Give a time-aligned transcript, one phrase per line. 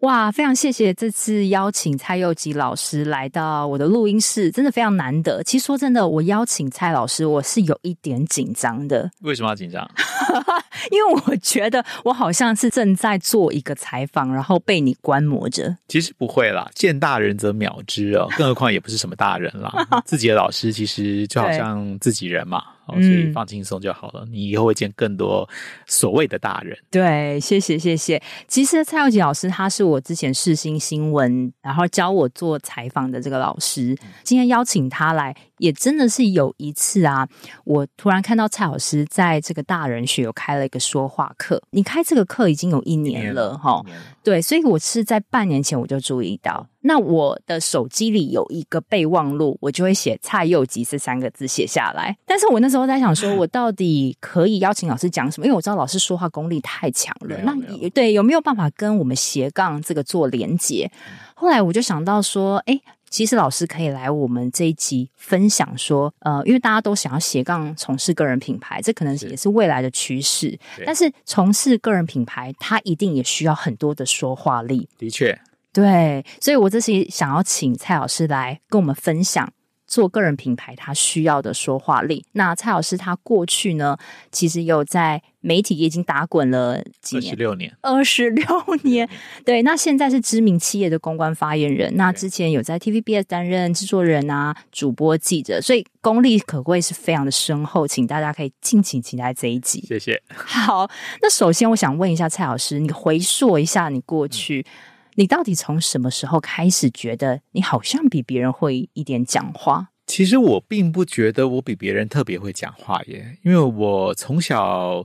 [0.00, 5.42] 哇，非常谢谢这次邀请蔡佑吉老师来到我的录音室，真的非常难得。
[5.42, 9.10] 其实说真的，我邀请蔡老师，我是有一点紧张的。
[9.22, 9.88] 为什么要紧张？
[10.92, 15.76] 因为我觉得我好像是正在做一个采访，然后被你观摩着。
[15.88, 19.72] 其实不会啦，见大人则秒之哦，更何况也不是什么大人啦。
[20.06, 22.62] 自己的老师其实就好像自己人嘛。
[22.94, 24.24] 所以放轻松就好了。
[24.24, 25.48] 嗯、你以后会见更多
[25.86, 26.76] 所谓的大人。
[26.90, 28.22] 对，谢谢谢谢。
[28.46, 33.96] 其实蔡耀吉老师他是我之前世新新闻，然后教我做采访的这个老师。
[34.22, 37.28] 今天邀请他来，也真的是有一次啊，
[37.64, 41.62] 我突然看到蔡老师在这个大人学有开了一个说话课。
[41.70, 43.82] 你开这个课已经有一年了哈。
[44.22, 46.66] 对，所以我是在半年前我就注意到。
[46.80, 52.16] 那我的手机里有一个备忘录，我就会写蔡佑吉这三个字写下来。
[52.24, 55.46] 但是我那时候在想，说 我到底可以邀请老师讲什么？
[55.46, 57.36] 因为我知道老师说话功力太强了。
[57.42, 60.90] 那你对有没有办法跟我们斜杠这个做连接？
[61.34, 70.58] 后来我就想到说，哎，其实老师可以来我们这一集分享说，呃，因为大家都想要斜杠从事个人品牌，这可能也是未来的趋势。
[70.84, 74.88] 但是从事个人品牌，它一定也需要很多的说话力。
[74.98, 75.38] 的确。
[75.70, 79.48] 对，所以我这次想要请蔡老师来跟我们分享
[79.88, 82.24] 做个人品牌他需要的说话力。
[82.32, 83.96] 那蔡老师他过去呢，
[84.30, 88.44] 其实有在媒体已经打滚了几年，二十六年，二十六
[88.82, 89.08] 年。
[89.44, 91.90] 对，那现在是知名企业的公关发言人。
[91.96, 97.86] 那之前有在 TVBS 担任制作人啊、主播、记者，所以功力可谓是非常的深厚。
[97.86, 99.80] 请大家可以敬请期待这一集。
[99.88, 100.20] 谢谢。
[100.34, 100.90] 好，
[101.22, 104.60] 那首先我想问一下蔡老师，你回溯一下你过去。
[104.60, 104.87] 嗯
[105.18, 109.88] 你到底从什么时候开始觉得你好像比别人会一点讲话？
[110.06, 115.04] 其实我并不觉得我比别人特别会讲话耶，因为我从小，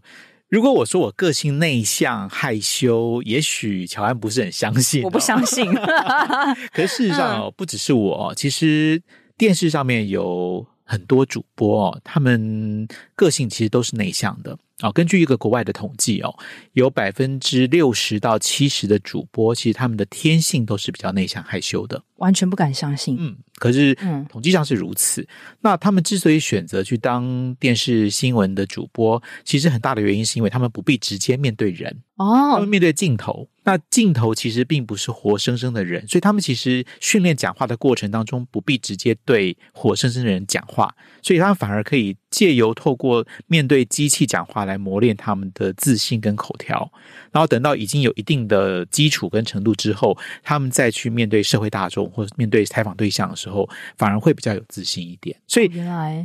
[0.50, 5.06] 如果我说我个性内向害羞，也许乔安不是很相信哦。
[5.06, 5.74] 我不相信。
[6.72, 9.02] 可是事实上，不只是我，其实
[9.36, 14.58] 电视上面有很多主播哦，他们个性其实都是内向的。
[14.80, 16.36] 啊，根据一个国外的统计哦，
[16.74, 23.16] 有百分之六十到七十的主播，其实他们的天性都是比较内向害羞的，完全不敢相信。
[23.18, 25.22] 嗯，可是嗯，统计上是如此。
[25.22, 25.28] 嗯、
[25.62, 33.48] 那他们之所以选择去当电视新闻的主播，其实很大的原因是因为他们不必直接面对人哦，他们面对镜头。
[33.66, 46.92] 那镜头其实并不是活生生的人，所以他们其实训练讲话的过程当中不必直接对活生生的人讲话，所以他们反而可以借由透过面对机器讲话来磨练他们的自信跟口条，
[47.32, 55.34] 然后等到已经有一定的基础跟程度之后，他们再去面对社会大众或者面对采访对象的时候，反而会比较有自信一点。
[55.48, 55.72] 所以，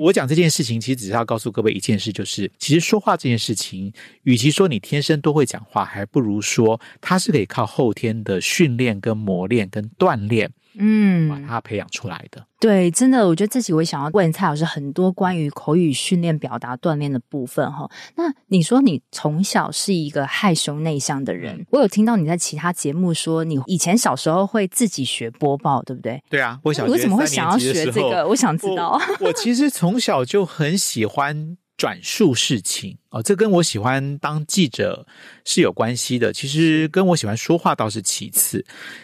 [0.00, 3.92] 我讲这件事情，其实只是要告诉各位一件事，就是其实说话这件事情，
[4.25, 7.28] 与其说你天生都会讲话，还不如说它是。
[7.28, 12.47] 是可以靠后天的训练、跟磨练、跟锻炼，嗯，把它培养出来的。
[12.61, 17.89] 对，真的，我觉得自己我也想要问蔡老师很多关于口语训练、表达锻炼的部分哈。
[18.16, 26.21] 那你说你从小是一个害羞内向的人，我有听到你在其他节目说你以前小时候会自己学播报，对不对？
[26.28, 28.27] 对啊，我小你为什么会想要学这个？
[28.28, 29.00] 我想知道。
[29.21, 31.56] 我， 我其实从小就很喜欢。
[31.78, 35.06] 转述事情哦，这跟我喜欢当记者
[35.44, 36.33] 是有关系的。
[36.33, 38.62] 其实跟我喜欢说话倒是其次。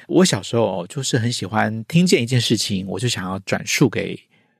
[0.09, 4.19] 我小时候就是很喜欢听见一件事情，我就想要转述给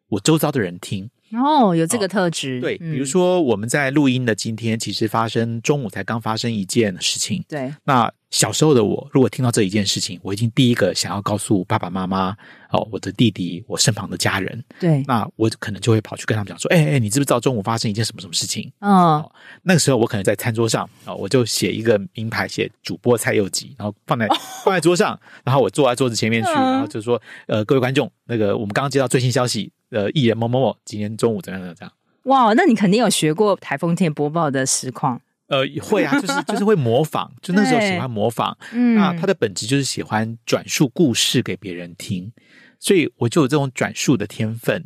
[0.09, 1.11] 我周遭的人听。
[1.33, 2.61] 哦，有这个特质。
[2.61, 7.45] 对，比如说我们在录音的今天，其实发生中午才刚发生一件事情。
[7.49, 8.13] 对，那。
[8.31, 12.37] 小时候的我，如果听到这一件事情，我已经第一个想要告诉爸爸妈妈
[12.71, 14.61] 哦，我的弟弟，我身旁的家人。
[14.81, 19.33] 对，那我可能就会跑去跟他们讲说：“哎哎，你知不知道中午发生一件什么什么事情？”嗯、哦，
[19.63, 24.27] 那个时候我可能在餐桌上啊、哦，我就写一个名牌，写主播蔡佑吉，然后放在
[24.65, 31.93] 放在桌上，然后我坐在桌子前面去，然后就说：“呃，各位观众，那个我们刚刚接到最新消息，呃，艺人某某某今天中午怎样怎样这样。”
[32.25, 35.21] 哇，那你肯定有学过台风天播报的实况。
[35.47, 38.57] 呃，会啊，就是 就是会模仿，就那时候喜欢模仿。
[38.73, 42.33] 嗯，那他的本质就是喜欢转述故事给别人听，
[42.81, 44.83] 所以我就有这种转述的天分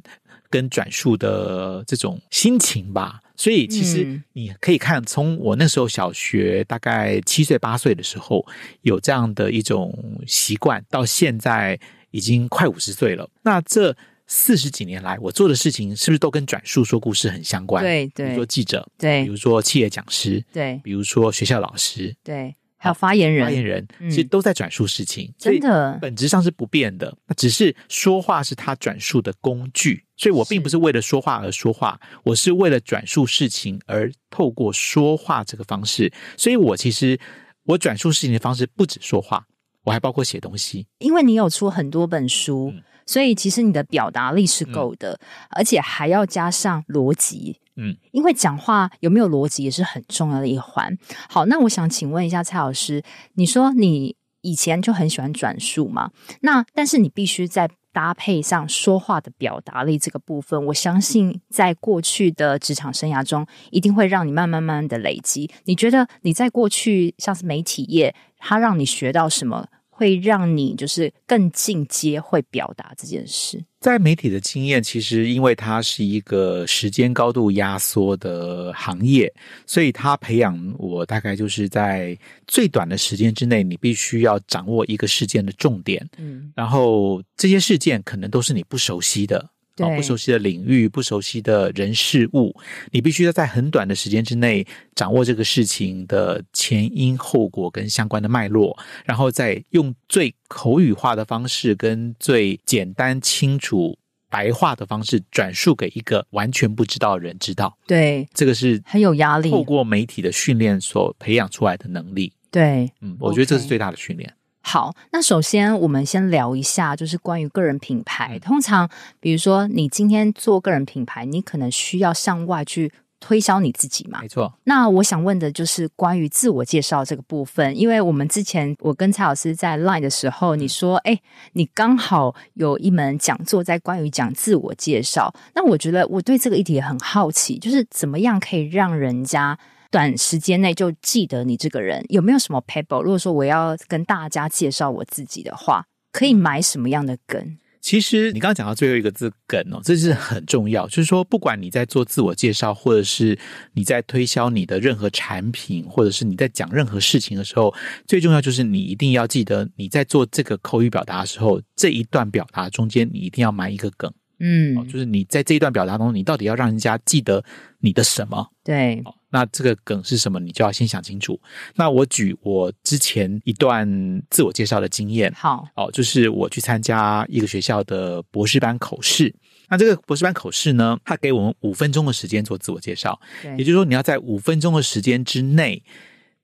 [0.51, 3.21] 跟转述的这种心情吧。
[3.37, 8.45] 所以其实你可以看，从我那时候小学大概七岁八岁的时候
[8.83, 9.97] 有这样的一种
[10.27, 11.79] 习惯，到现在
[12.11, 13.31] 已经快五十岁了。
[13.43, 13.97] 那这。
[14.29, 17.83] 四十几年来，我做的事情是不是都跟转述说故事很相关？
[17.83, 22.55] 对对，比如说记者，对，比如说企业讲师，对，比如说学校老师，对。
[22.81, 27.13] 还有发言人，发言人其实都在转述事情，嗯、真的本质上是不变的。
[27.27, 36.13] 那只是说话是他转述的工具，所以我并不是为了说话而说话，我是为了转述事情而透过说话这个方式。
[36.37, 37.19] 所以我其实
[37.65, 39.45] 我转述事情的方式不止说话，
[39.83, 40.87] 我还包括写东西。
[40.99, 47.59] 因为你有出很多本书，嗯、所以其实你的表达力是够的，嗯、而且还要加上逻辑。
[47.77, 50.95] 嗯，因为讲话有没有逻辑也是很重要的一环。
[51.31, 53.03] 好，那我想请问一下蔡老师，
[53.35, 56.11] 你说你以前就很喜欢转述嘛？
[56.43, 65.51] 那但是你必须在搭配上说话的表达力这个部分，我相信在过去的职场生涯中，一定会让你慢慢慢慢的累积。
[65.65, 69.67] 你觉得你在过去像是媒体业，它让你学到什么？
[69.99, 73.61] 会让你就是更进阶，会表达这件事。
[73.81, 79.33] 在媒体的经验，其实因为它是一个时间高度压缩的行业，
[79.67, 82.17] 所以它培养我大概就是在
[82.47, 86.09] 最短的时间之内，你必须要掌握一个事件的重点。
[86.17, 89.45] 嗯，然后这些事件可能都是你不熟悉的。
[89.87, 92.55] 对不熟悉的领域，不熟悉的人事物，
[92.91, 103.99] 你必须要在很短的时间之内掌握这个事情的前因后果跟相关的脉络，然后再用最口语化的方式跟最简单清楚
[104.31, 107.79] 白话的方式转述给一个完全不知道的人知道。
[107.87, 112.33] 对，这个是很有压力，透过媒体的训练所培养出来的能力。
[112.51, 114.35] 对，嗯，我觉得这是最大的训练。
[114.61, 118.39] 好，那首先我们先聊一下，就是关于个人品牌。
[118.39, 118.89] 通常，
[119.19, 124.21] 比如说你今天做个人品牌，你可能需要向外去推销你自己嘛？
[124.21, 124.53] 没错。
[124.65, 131.19] 那我想问的就是关于自我介绍这个部分，因为我们之前我跟蔡老师在 Line 的时候，你说，哎，
[131.53, 135.33] 你刚好有一门讲座在关于讲自我介绍。
[135.55, 139.59] 那我觉得我对这个议题也很好奇，就是怎么样可以让人家。
[139.91, 143.01] 短时间内就记得你这个人，有没有什么 paper？
[143.03, 147.59] 如果说我要跟大家介绍我自己的话，可以埋什么样的梗？
[147.81, 150.87] 其实你刚刚讲到最后一个字“梗”哦，这是很重要。
[150.89, 153.39] 就是说，不管你在做自我介绍，或者是
[153.73, 157.73] 你在推销你的任何产品，或者是你在讲任何事情的时候，
[158.07, 164.13] 最重要就是你一定要记得，你在做这个口语表达的时候，这一段表达中间你一定要埋一个梗。
[164.41, 167.43] 嗯，就是你在这一段表达中，你到底要让人家记得
[167.79, 168.49] 你的什么？
[168.65, 169.03] 对。
[169.31, 170.41] 那这个梗是什么？
[170.41, 171.39] 你就要先想清楚。
[171.75, 173.87] 那我举我之前一段
[174.31, 175.33] 自我介绍的经验。
[175.37, 179.35] 好，哦，就是我去参加一个学校的博士班口试。
[179.69, 183.21] 那这个博士班口试呢，他给我们五分钟的时间做自我介绍。
[183.59, 185.83] 也就是说，你要在五分钟的时间之内，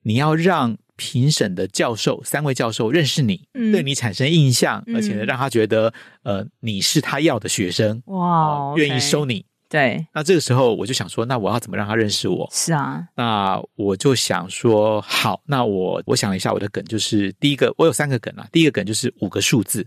[0.03, 5.93] 你要让评审的教授三位教授认识你，嗯、对你产生印象，而且呢，让他觉得
[6.23, 9.47] 呃你是他要的学生，哇、呃，愿意收你。
[9.75, 12.49] 对，那这个时候我就想说，那我要怎么让他认识我？
[12.53, 18.49] 是啊，那我就想说，好，那我我想了一下，我的梗就是第一个，我有三个梗啊。
[18.53, 19.85] 第一个梗就是五个数字，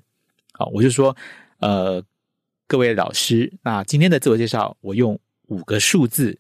[0.52, 1.16] 好，我就说，
[1.60, 2.04] 呃，
[2.68, 6.38] 各位老师，那今天的自我介绍，我用五个数字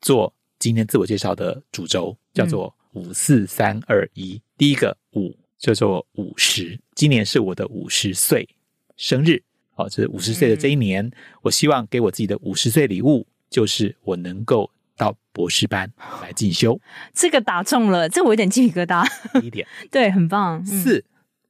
[0.00, 4.40] 做今天自我介绍的主轴，叫做五四三二一。
[4.56, 8.48] 第一个五叫做五十，今年是我的五十岁
[8.96, 9.42] 生日。
[9.74, 11.12] 好，这是五十岁的这一年，嗯、
[11.42, 15.92] 我希望给我自己的五十岁礼物，就是我能够到博士班
[16.22, 16.80] 来进修。
[17.12, 19.04] 这个打中了，这我有点鸡皮疙瘩。
[19.40, 20.58] 第一点， 对，很棒。
[20.60, 21.04] 嗯、四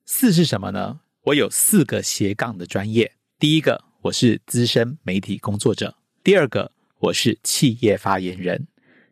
[0.06, 1.00] 四是什么呢？
[1.24, 3.12] 我有四个斜杠的专业。
[3.38, 5.90] 第一个，我是资深媒体工作者；
[6.22, 8.58] 第二个，我是企业发言人；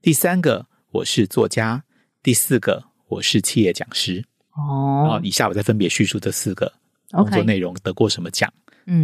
[0.00, 1.82] 第三个，我是作家；
[2.22, 4.24] 第四个，我是企业讲师。
[4.54, 6.72] 哦，然后以下我再分别叙述这四个
[7.10, 8.50] 工作内容得过什么奖。
[8.86, 9.02] 嗯，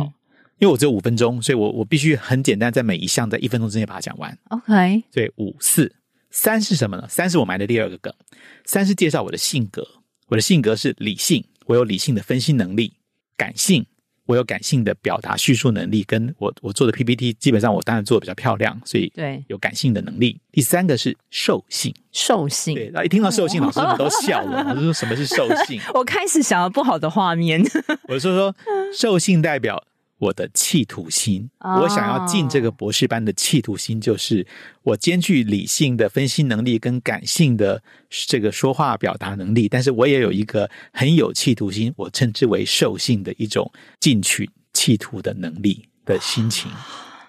[0.59, 4.37] 因为我只有五分钟，所以我我必须很简单，在每一项在一分钟之内把它讲完。
[4.49, 5.95] OK，所以五四
[6.31, 7.07] 三是什么呢？
[7.09, 8.13] 三是我埋的第二个梗，
[8.65, 9.87] 三是介绍我的性格。
[10.29, 12.93] 我的性格是理性，我有理性的分析能力；
[13.35, 13.87] 感性，
[14.29, 16.05] 我有感性的表达叙述能力。
[16.05, 20.39] 跟我我做的 PPT，基本上我当然做的比较漂亮，所以对有感性的能力。
[20.53, 24.63] 第三个是兽性，兽性对，然后一听到兽性，老师们都 笑了。
[24.65, 25.81] 老师说什么是兽性？
[25.95, 27.63] 我开始想要不好的画面。
[28.09, 28.55] 我就说说
[28.93, 29.83] 兽性代表。
[30.19, 34.47] 我的企图心，我想要进这个博士班的企图心，就是
[34.83, 37.81] 我兼具理性的分析能力跟感性的
[38.27, 43.71] 这个说话表达能力，但是我也有一个很有企图心，我称之为兽性的一种
[44.01, 46.71] 进取企图的能力的心情。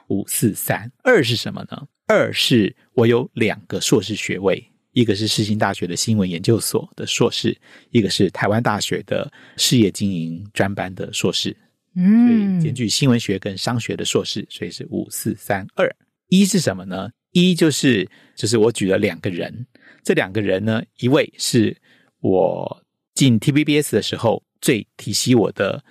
[0.07, 1.87] 五四三二是什么呢？
[2.07, 7.55] 二是我有两个硕士学位，一个是世新大学的新闻研究所的硕士，
[7.91, 11.55] 一个是台湾大学的事业经营专班的硕士。
[12.01, 15.93] 嗯，兼具新闻学跟商学的硕士，所以是五四三二
[16.29, 17.09] 一是什么呢？
[17.31, 19.67] 一就是就是我举了两个人，
[20.03, 21.75] 这两个人呢，一位是
[22.21, 25.83] 我进 TVBS 的时候最提携我的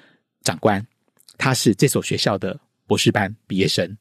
[0.43, 0.87] 长官，
[1.37, 3.97] 他是这所学校的博士班毕业生，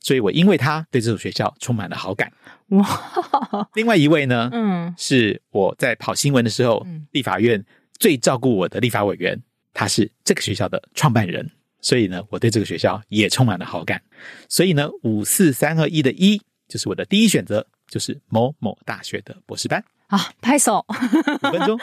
[0.00, 2.30] 所以我因为他对这所学校充满了好感。
[2.68, 3.68] 哇！
[3.74, 7.64] 另外一位呢，嗯，是我在跑新闻的时候，嗯，立法院
[7.98, 9.40] 最照顾我的立法委员，
[9.78, 11.46] 他是这个学校的创办人，
[11.82, 14.00] 所以呢，我对这个学校也充满了好感。
[14.48, 19.84] 所以呢，五四三二一的一就是我的第一选择，就是某某大学的博士班。
[20.06, 20.82] 啊，拍手！
[20.88, 21.78] 五分钟。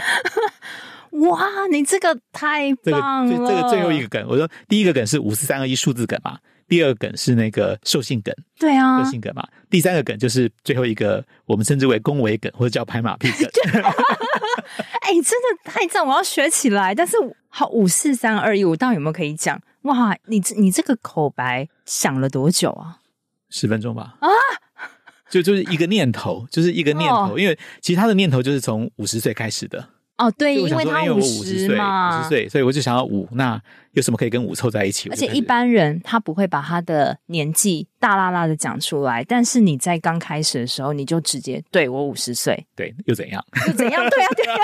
[1.29, 3.31] 哇，你这个太棒了！
[3.31, 13.49] 这个这个最后一个梗，我说第一个梗是五四三二一数字梗嘛，第二个梗是那个兽性梗，对啊，兽性梗嘛，第三个梗就是最后一个，我们称之为恭维梗或者叫拍马屁梗。
[15.01, 16.95] 哎、欸，真的太赞，我要学起来。
[16.95, 17.17] 但是
[17.49, 19.61] 好，五四三二一，我到底有没有可以讲？
[19.83, 22.99] 哇，你你这个口白想了多久啊？
[23.49, 24.15] 十分钟吧。
[24.19, 24.29] 啊！
[25.29, 29.89] 就就是一个念头，就是一个念头，哦、因为其实他的念头就是从五十岁开始的。
[30.17, 33.59] 哦，对，因为他五十嘛，五十岁，所以我就想要五，那
[33.93, 35.09] 有什么可以跟五凑在一起？
[35.09, 43.43] 而且一般人他不会把他的年纪大啦啦的讲出来，但是你在刚开始的时候，你就直接对我五十岁，对，又怎样？
[43.67, 44.07] 又怎样？
[44.09, 44.57] 对啊，对啊，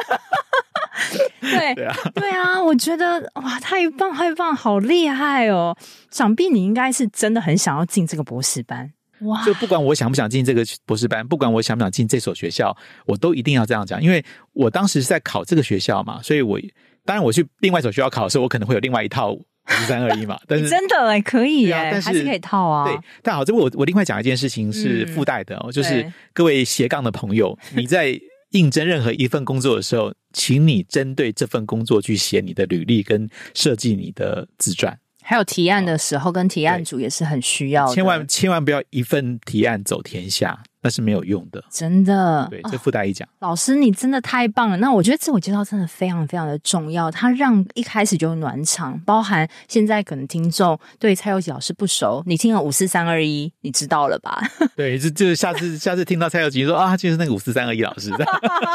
[1.41, 5.75] 对对啊，对啊，我觉得哇，太棒，太棒，好厉害哦！
[6.11, 8.91] 想必你应该是真的很想要进这个博士班。
[9.21, 9.43] 哇！
[9.45, 14.23] 就不管我想不想进这个博士班，不管我想不想进这所学校，我都一定要这样讲，因为
[14.53, 16.59] 我当时是在考这个学校嘛，所以我
[17.05, 19.43] 当然我去另外一所学校考的时候，我可能会有另外一套五
[19.87, 20.39] 三二一嘛。
[20.47, 22.85] 但是真的哎，可以哎，但是还是可以套啊。
[22.85, 28.19] 对，但好，这我我另外讲一件事情是附带的哦，嗯、就是各位斜杠的朋友，你在
[28.51, 34.97] 应征任何一份工作的时候，请你针对这份工作去写你的履历跟设计你的自传。
[35.21, 37.93] 还有提案的时候，跟提案组也是很需要的。
[37.93, 40.63] 千万千万不要一份提案走天下。
[40.81, 42.47] 那是没有用的，真的。
[42.49, 43.27] 对，这附带一讲。
[43.39, 44.77] 老师，你真的太棒了。
[44.77, 48.99] 那我觉得自我介绍真的非常非常的重要，它让一开始就暖场。
[49.05, 54.41] 包含现在可能听众对蔡佑吉老师不熟，你听了五四三二一，你知道了吧？
[54.75, 58.11] 对，就就下次下次听到蔡佑吉说啊，就是那个五四三二一老师。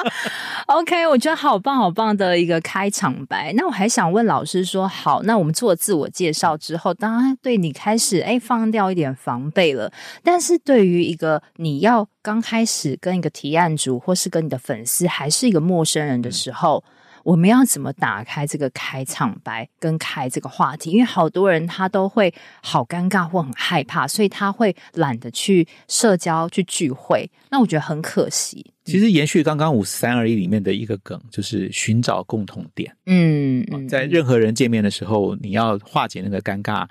[0.67, 3.53] OK，我觉得好棒好棒的一个开场白。
[3.55, 9.93] 那我还想问老师说，好，那我们做自我介绍之后，当然对你开始哎放掉一点防备了，
[10.23, 16.91] 但是对于一个你要要刚开始跟一个提案组，或是跟你的粉丝还是一个陌生人的时候，嗯、
[17.25, 20.91] 我们要怎么打开这个开场白，跟开这个话题？
[20.91, 27.31] 因为好多人他都会好尴尬或很害怕，所以他会懒得去社交、去聚会。
[27.51, 28.73] 那我觉得很可惜。
[28.85, 32.95] 其实延续刚刚五四三二一里面的一个梗，就是寻找共同点。
[33.07, 36.87] 嗯，在任何人见面的时候，你要化解那个尴尬。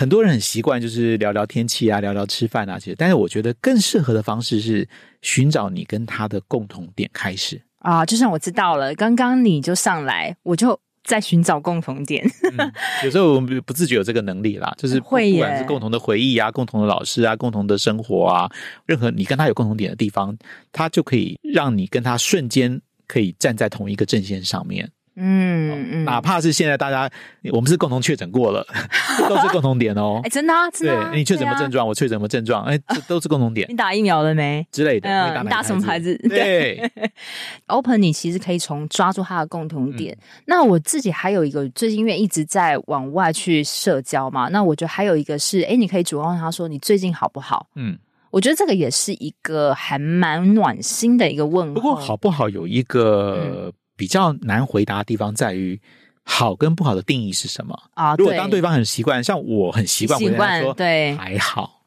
[0.00, 4.88] 很多人很习惯就是聊聊天气啊，聊聊吃饭啊，其实，但是我觉得更适合的方式是
[5.20, 8.06] 寻找你跟他的共同点开始啊。
[8.06, 12.26] 就像我知道了，刚刚你就上来，我就在寻找共同点。
[12.56, 12.72] 嗯、
[13.04, 18.50] 有时候我们不自觉有这个能力啦， 就是不管是共同的回忆啊，共同的老师啊，共同的生活啊，
[18.86, 20.34] 任何你跟他有共同点的地方，
[20.72, 24.90] 他就可以让你跟他瞬间可以站在同一个阵线上面。
[25.20, 27.08] 嗯嗯，哪怕是现在大家，
[27.52, 28.66] 我们是共同确诊过了，
[29.28, 30.20] 都是共同点哦。
[30.24, 31.86] 哎，真的啊，真的你确诊什么症状？
[31.86, 32.64] 我确诊什么症状？
[32.64, 33.68] 哎，这都是共同点。
[33.70, 34.66] 你打疫苗了没？
[34.72, 35.08] 之类的。
[35.08, 36.16] 嗯，你打什么牌子？
[36.28, 36.90] 对，
[37.68, 40.16] Open，你其实可以从抓住它的共同点。
[40.46, 47.66] 那我自己还有一个，最近因为一直在往外去社交嘛，那我觉得还有一个是，哎，你可以主动问他说你最近好不好？
[47.76, 47.98] 嗯，
[48.30, 51.74] 我觉得这个也是一个还蛮暖心的一个问候。
[51.74, 53.72] 不过好不好有一个。
[54.00, 55.78] 比较难回答的地方在于，
[56.24, 58.14] 好跟不好的定义是什么啊？
[58.16, 61.82] 如果当对方很习惯，像我很习惯回答说对还好，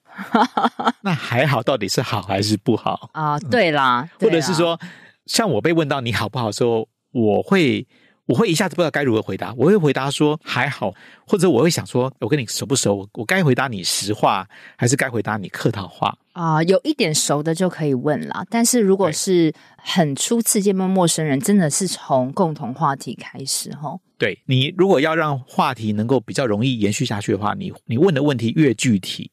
[1.02, 3.40] 那还好到底是好还是不好啊？
[3.40, 4.80] 对啦，或者是说，
[5.26, 7.88] 像我被问到你好不好的时候，我会。
[8.34, 10.92] 我会一下子不知道该如何回答，我会回答说还好，
[11.28, 13.08] 或者我会想说，我跟你熟不熟？
[13.14, 16.18] 我该回答你实话，还是该回答你客套话？
[16.32, 18.44] 啊、呃，有一点熟的就可以问啦。
[18.50, 24.02] 但是如果是很初次见面陌生人，真的是从共同话题开始吼。
[24.18, 29.30] 对，你如果要让话题能够比较容易延续下去的话，你你问的问题越具体，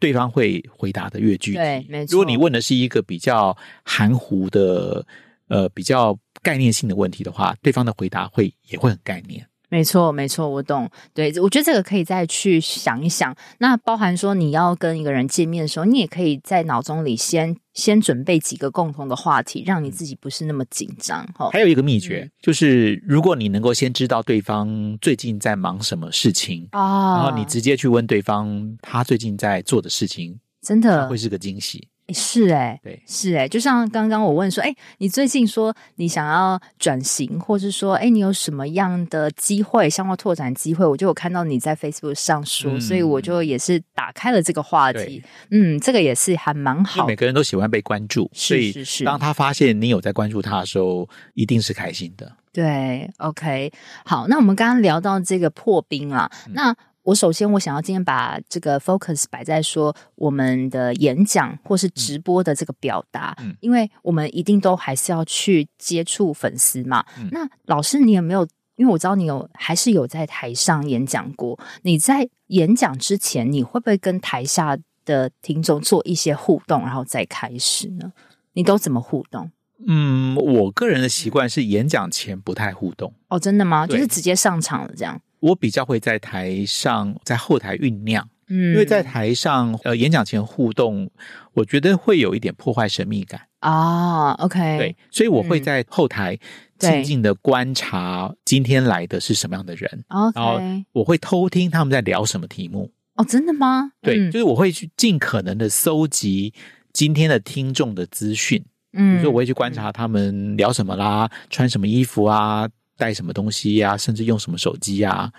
[0.00, 1.58] 对方会回答的越具体。
[1.58, 2.12] 对，没错。
[2.14, 5.04] 如果你问的是一个比较含糊的，
[5.48, 6.18] 呃，比较。
[6.40, 9.44] 概念性的问题的话，对方的回答会也会很概念。
[9.68, 10.88] 没错，没错，我懂。
[11.12, 13.36] 对，我觉得这个可以再去想一想。
[13.58, 21.26] 那包含说你要跟一个人见面的时候，你也可以在脑中里先先准备几个共同的话题，让你自己不是那么紧张。
[21.34, 31.88] 哈，还有一个秘诀，嗯、就是如果你能够先知道对方最近在忙什么事情啊，然后你直接去问对方他最近在做的事情，真的会是个惊喜。
[32.14, 40.86] 是哎、欸，对，是哎、欸，就像刚刚我问说，哎，你最近说你想要转型，或是说，哎，你有什么样的机会，想要拓展机会？
[40.86, 45.22] 我就有看到你在 Facebook 上说，嗯、所以我就也是打开了这个话题。
[45.50, 47.06] 嗯，这个也是还蛮好。
[47.06, 49.04] 每个人都喜欢被关注，是是是。
[49.04, 52.32] 当他发现你有在关注他的时候，一定是开心的。
[52.52, 53.70] 对，OK，
[54.06, 56.74] 好，那我们刚刚聊到这个破冰啊，嗯、那。
[57.08, 67.02] 我首先，我想要今天把这个 focus 摆在说我们的演讲或是直播的这个表达，嗯，因为我们一定都还是要去接触粉丝嘛。
[67.18, 68.46] 嗯，那老师，你有没有？
[68.76, 71.58] 因为我知道你有还是有在台上演讲过。
[71.82, 78.12] 你在演讲之前，你会不会跟台下的听众做一些互动，然后再开始呢？
[78.52, 79.50] 你都怎么互动？
[79.86, 83.14] 嗯，我个人的习惯是演讲前不太互动。
[83.28, 83.86] 哦，真的吗？
[83.86, 85.18] 就是直接上场了这样。
[85.40, 91.10] 我比较会在台上，在后台酝酿，嗯，因为在台上，呃，演讲前互动，
[91.54, 94.32] 我觉得会有一点破坏神秘感啊。
[94.32, 96.38] OK，对，所以我会在后台
[96.78, 100.60] 静静的观察今天来的是什么样的人，okay，然后
[100.92, 102.90] 我会偷听他们在聊什么题目。
[103.14, 103.92] 哦，真的吗？
[104.00, 106.52] 对，嗯，就是我会去尽可能的搜集
[106.92, 112.68] 今天的听众的资讯，嗯，比如说我会去观察他们聊什么啦，穿什么衣服啊。
[112.98, 113.96] 带什么东西呀、啊？
[113.96, 115.32] 甚至用什么手机呀、啊？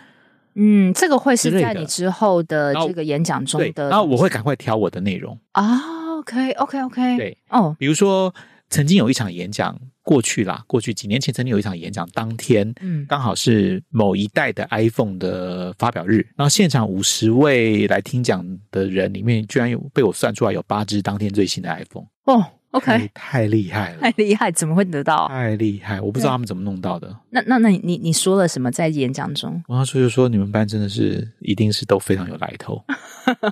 [0.56, 3.90] 嗯，这个会是在你之后的这个演讲中的。
[3.90, 5.80] 然后我会赶快挑我的内容啊。
[6.18, 7.18] OK，OK，OK。
[7.18, 8.34] 对，哦，比如说
[8.70, 22.44] 曾经有一场演讲过去啦，过去几年前曾经有一场演讲，当天嗯，刚好是某一代的 iPhone 的发表日，然后现场五十位来听讲的人里面，居然有被我算出来有八只当天最新的 iPhone 哦。
[22.72, 25.28] OK，太厉害了， 太厉害，怎么会得到？
[25.28, 27.16] 太厉害，我不知道他们怎么弄到的。
[27.32, 29.62] 那那那你你你说了什么在演讲中？
[29.68, 32.84] 我当时就说，你们班真的是一定是都非常有来头。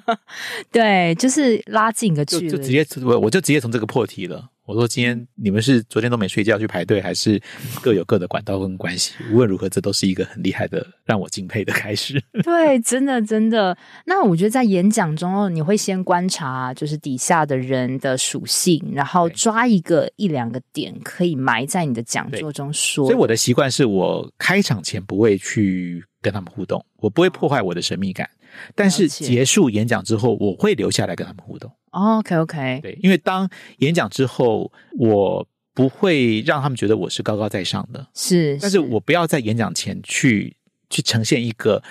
[0.72, 4.50] 对，就是拉近个距离，就直接我我就直接从这个破题了。
[4.68, 7.42] 我说今天你们是昨天都没睡觉去排队，还是
[7.82, 9.14] 各有各的管道跟关系？
[9.32, 12.22] 无论如何，这都是一个很厉害的、让我敬佩的开始。
[12.44, 13.78] 对，真的真的。
[14.06, 23.06] 那我觉得在演讲中，你会先观察就是底下的人的属性，然后抓一个一两个点，可以埋在你的讲座中说。
[23.06, 28.30] 所以我的习惯是我开场前不会去跟他们互动，我不会破坏我的神秘感。
[28.76, 31.72] 但是结束演讲之后，我会留下来跟他们互动。
[31.92, 40.56] OK，OK，对，因为当演讲之后，我不会让他们觉得我是高高在上的，是，但是我不要在演讲前去
[40.90, 41.82] 去呈现一个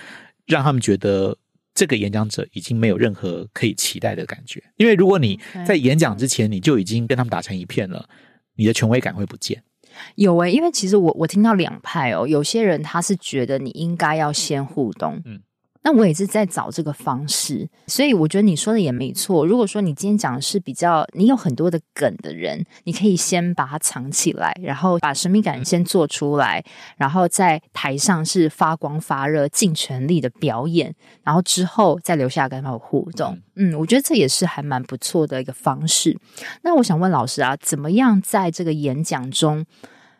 [0.47, 1.37] 让他们觉得
[1.75, 4.63] 这个演讲者已经没有任何可以期待的感觉。
[4.77, 8.09] 因为如果你在演讲之前你就已经跟他们打成一片了，
[8.57, 9.63] 你的权威感会不见。
[10.15, 15.41] 有诶、欸，因为其实我我听到两派哦，有些人他是觉得你应该要先互动，嗯。
[15.89, 19.47] 那我也是在找这个方式，所以我觉得你说的也没错。
[19.47, 26.61] 如果说你今天讲的是比较你有很多的梗的人，你可以先把它藏起来，然后把神秘感先做出来，
[26.97, 33.41] 然后在台上是发光发热、尽全力的表演，然后之后再留下跟他们互动。
[33.55, 36.19] 嗯，我觉得这也是还蛮不错的一个方式。
[36.65, 39.65] 那我想问老师啊，怎么样在这个演讲中？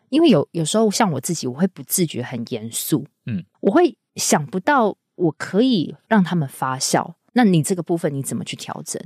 [0.07, 4.95] 因为有有时候像我自己，我会不自觉很严肃，嗯，我会想不到。
[5.17, 9.01] 我可以让他们发笑，那你这个部分你怎么去调整？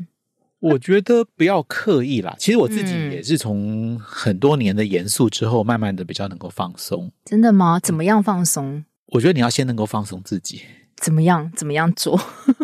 [0.59, 2.35] 我觉得不要刻意啦。
[2.37, 7.11] 其实我自己也是从很多年的严肃之后，慢慢的比较能够放松。
[7.25, 7.79] 真的吗？
[7.79, 8.85] 怎么样放松？
[9.07, 10.61] 我觉得你要先能够放松自己。
[10.97, 11.51] 怎么样？
[11.55, 12.19] 怎么样做？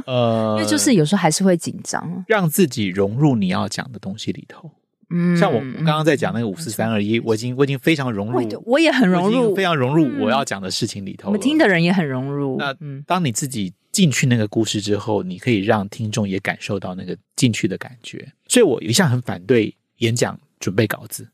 [0.05, 4.69] 呃，因为就是有时候还是会紧张，让自己融入你要讲的东西里头。
[5.09, 11.29] 嗯，像我刚刚在讲那个五四三二一，我已经我已经非常融入，我也很融入，非常融入我要讲的事情里头。
[11.29, 12.57] 我们听的人也很融入。
[12.57, 18.33] 那当你自己进去那个故事之后，你可以让听众也感受到那个进去的感觉。
[18.49, 21.29] 所以我一向很反对演讲准备稿子。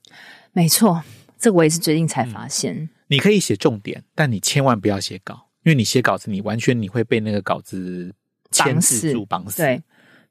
[0.52, 1.02] 没错，
[1.40, 2.76] 这个我也是最近才发现。
[2.76, 8.14] 嗯，你可以写重点，但你千万不要写稿，因为你写稿子，你完全你会被那个稿子
[8.52, 9.64] 牵制住、绑死。
[9.64, 9.82] 对。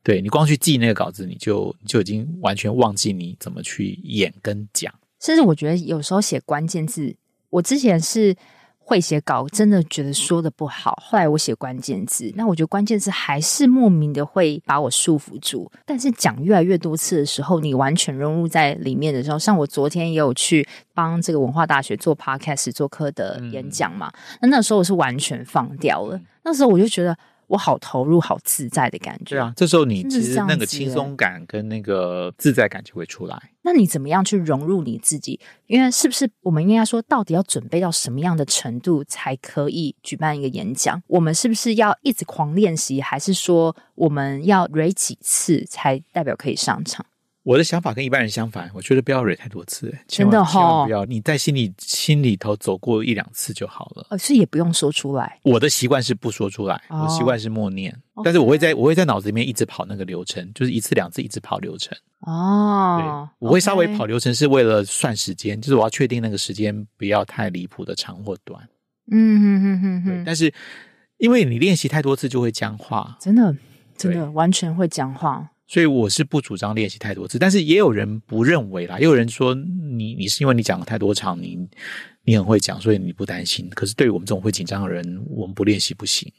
[0.05, 4.93] 对，你光去记那个稿子，你就你就已经完全忘记你怎么去演跟讲。
[5.21, 7.15] 甚至我觉得有时候写关键字，
[7.51, 8.35] 我之前是
[8.79, 11.01] 会写稿，真的觉得说的不好。
[11.01, 15.71] 后来我写关键字，那我觉得关键字还是莫名的会把我束缚住。
[15.87, 26.21] 但是讲越来越多次的时候，你完全融入在里面的时候，像我昨天也有去帮这个文化大学做 podcast 做课的演讲嘛，嗯、那那时候我是完全放掉了。
[26.43, 27.17] 那时候我就觉得。
[27.53, 29.37] 我好投入、好自在的感觉。
[29.37, 33.39] 对啊，这时候你其实那个轻松感跟那个自在感就会出来。
[33.61, 35.39] 那你怎么样去融入你自己？
[35.67, 41.01] 因为是不是我们应该说，到底要准备到什么样的程度才可以举办一个演讲？
[41.07, 47.05] 我们是不是要一直狂练习，还是说我们要 read 几次才代表可以上场？
[47.45, 51.05] 我的想法跟一般人相反，我觉得不要蕊太多次，真的千万不要。
[51.05, 55.41] 你在心里心里头走过一两次就好了，呃，是也不用说出来。
[55.43, 61.99] 我的习惯是不说出来，我习惯是默念，但是我会在我会在脑子里面一直跑那个流程，就是一次两次一直跑流程。
[62.21, 68.63] 哦，对，我会稍微跑流程是为了算时间，就是我要确定那个时间不要太离谱的长或短。
[69.11, 70.23] 嗯嗯嗯嗯嗯。
[70.25, 70.55] 但是
[71.19, 73.53] 因为你练习太多次就会僵化，真的
[73.97, 75.49] 真的完全会僵化。
[75.67, 81.59] 所以我是不主张练习太多次，但是也有人不认为啦，也有人说你你是因为你讲了太多场，你
[82.25, 83.69] 你很会讲，所以你不担心。
[83.71, 86.31] 可是对于我们这种会紧张的人，我们不练习不行。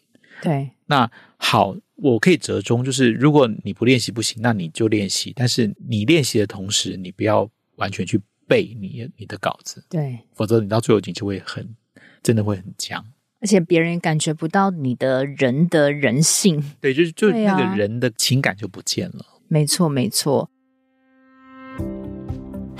[0.41, 11.67] 对，那好，我可以折中，就是如果你不练习不行，那你就练习，但是你练习的同时，你不要完全去背你你的稿子，对，否则你到最后你就会很
[12.21, 13.03] 真的会很僵。
[13.43, 19.25] 而且别人感觉不到你的人的人性，对，就是就那个人的情感就不见了。
[19.49, 20.49] 没错，没错。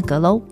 [0.00, 0.42] 格喽。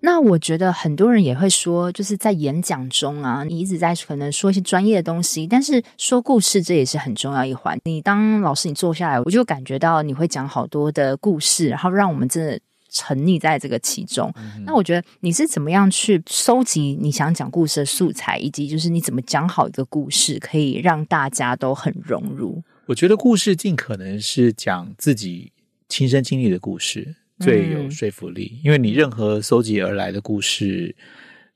[0.00, 7.76] 那我觉得很多人也会说，就是在演讲中啊，你一直在可能说一些专业的东西，但是说故事这也是很重要一环。
[7.84, 14.32] 你当老师，你坐下来，我就感觉到你会讲好多的故事，然后让我们真的沉溺在这个其中。
[14.36, 22.62] 嗯、那我觉得你是怎么样去收集你想讲故事的素材，以及就是你怎么讲好一个故事，可以让大家都很融入？
[22.88, 25.52] 我觉得故事尽可能是讲自己
[25.90, 27.14] 亲身经历的故事。
[27.38, 30.96] 最有说服力，嗯，因为你任何搜集而来的故事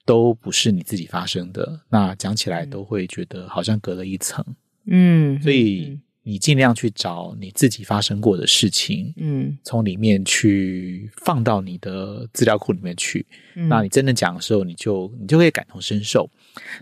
[0.04, 4.44] 都不是你自己发生的，那讲起来都会觉得好像隔了一层。
[4.86, 13.26] 嗯，所以你尽量去找你自己发生过的事情，嗯，从里面去放到你的资料库里面去。
[13.56, 16.30] 嗯，那你真的讲的时候，你就你就会感同身受。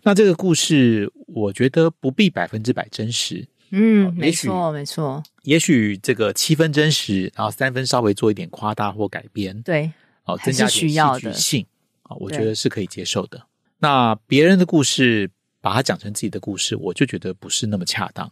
[0.03, 3.47] 那这个故事，我觉得不必百分之百真实。
[3.71, 5.23] 嗯，没错，没错。
[5.43, 9.91] 也许这个七分真实，然后三分稍微做一点夸大或改编，对，
[10.25, 11.67] 哦，增加点戏剧性，
[12.03, 13.41] 啊，我觉得是可以接受的。
[13.79, 15.31] 那别人的故事，
[15.61, 18.31] 把它讲成自己的故事，我就觉得不是那么恰当。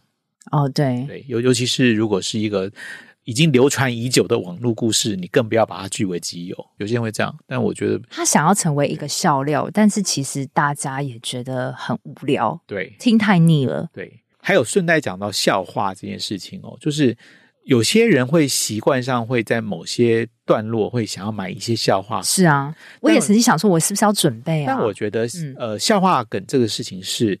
[0.51, 2.71] 哦，对，对，尤尤其是如果是一个
[3.23, 6.67] 已经流传已久的网络故事，你更不要把它据为己有。
[6.77, 14.21] 有些人会这样，但我觉得他想要成为一个笑料，但是其实大家也觉得很无聊，对，听太腻了，对。
[14.49, 17.15] 还有顺带讲到笑话这件事情哦，就是
[17.65, 22.19] 有些人会习惯上会在某些段落会想要买一些笑话。
[22.23, 24.73] 是啊，我也曾经想说，我是不是要准备啊？
[24.73, 27.39] 但我觉得，嗯、呃，笑话梗这个事情是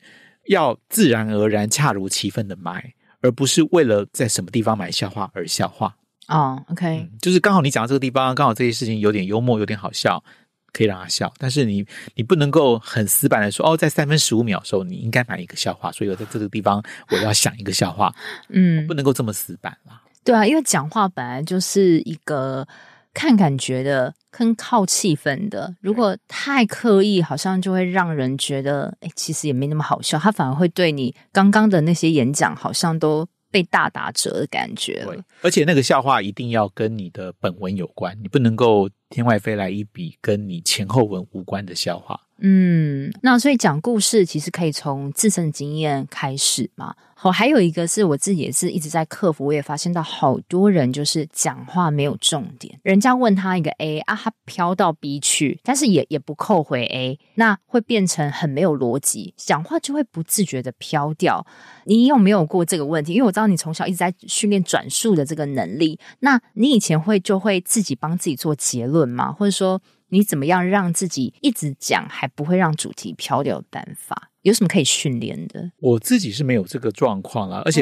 [0.49, 5.95] 要自然而然、恰如其分的买，而不是为了在什么地方买笑话而笑话。
[6.27, 10.23] 哦，OK，嗯，就是刚好你讲到这个地方，刚好这些事情有点幽默，有点好笑。
[10.71, 18.13] 可以让他笑，但是你你不能够很死板的说哦，在三分十五秒的时候你应该买一个笑话，所以我在这个地方我要想一个笑话，
[18.49, 20.01] 嗯，不能够这么死板啦。
[20.23, 22.67] 对啊，因为讲话本来就是一个
[23.13, 25.75] 看感觉的，跟靠气氛的。
[25.81, 30.19] 如果太刻意，好像就会让人觉得，哎，其实也没那么好笑。
[30.19, 33.27] 他反而会对你刚刚的那些演讲，好像都。
[33.51, 42.19] 被大打折的感觉，对，而且那个笑话一定要跟你的本文有关，你不能够天外飞来一笔跟你前后文无关的笑话。
[42.41, 46.95] 嗯，那所以讲故事其实可以从自身经验开始嘛。
[47.13, 61.45] 好，还有一个是我自己也是一直在克服，我也发现到好多人就是讲话没有重点，人家问他一个 A 啊，他飘到 B 去，但是也也不扣回 A，那会变成很没有逻辑，讲话就会不自觉的飘掉。
[61.83, 63.15] 你有没有过这个问题？
[63.15, 69.31] 因为我知道你从小一直在训练转述的这个能力，那你以前会就会自己帮自己做结论吗？
[69.31, 69.79] 或者说？
[70.11, 74.31] 你怎么样让自己一直讲还不会让主题飘掉的办法？
[74.41, 75.71] 有什么可以训练的？
[75.77, 77.81] 我自己是没有这个状况啦，而且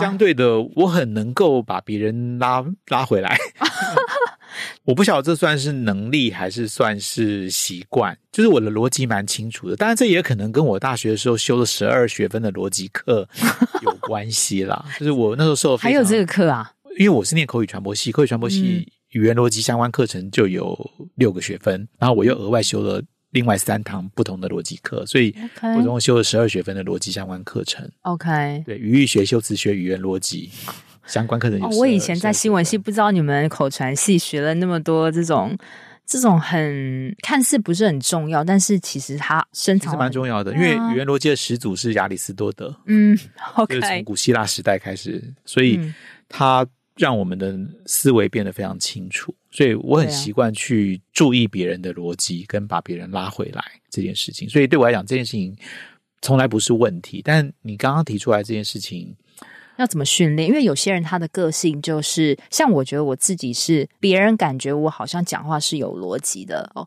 [0.00, 3.38] 相对的，我很能够把别人拉拉回来。
[4.86, 9.76] 我不晓得这算是能力还是算是习惯，就是我的逻辑蛮清楚的。
[9.76, 13.28] 当然，这也可能跟我大学的时候修了十二学分的逻辑课
[13.82, 14.84] 有关系啦。
[14.98, 16.72] 就是我那时候受，还有这个课啊？
[16.98, 18.92] 因为我是念口语传播系，口语传播系。
[19.12, 20.78] 嗯语言逻辑相关课程就有
[21.14, 27.90] 六个学分，然后我又额外修了另外三堂不同的逻辑课，所以我总共修了十二学分的逻辑相关课程。
[28.02, 30.50] OK，对，语义学、修辞学、语言逻辑
[31.06, 31.58] 相关课程。
[31.62, 35.56] 哦，我以前在新闻系，不知道你们口传系学了那么多这种
[36.04, 40.52] 这种很看似不是很重要，但是其实它深层蛮重要的。
[40.52, 43.18] 因为语言逻辑的始祖是亚里士多德，嗯
[43.56, 45.80] ，OK，就是从古希腊时代开始，所以
[46.28, 46.66] 他
[46.98, 47.56] 让我们的
[47.86, 49.34] 思维变得非常清楚。
[49.50, 54.46] 所以我很习惯去注意别人的逻辑，跟把别人拉回来这件事情。
[54.46, 55.56] 所以对我来讲，这件事情
[56.20, 57.22] 从来不是问题。
[57.24, 59.16] 但你刚刚提出来这件事情，
[59.78, 60.48] 要怎么训练？
[60.48, 66.86] 因为有些人他的个性就是，像我觉得我自己是，别人感觉我好像讲话是有逻辑的哦，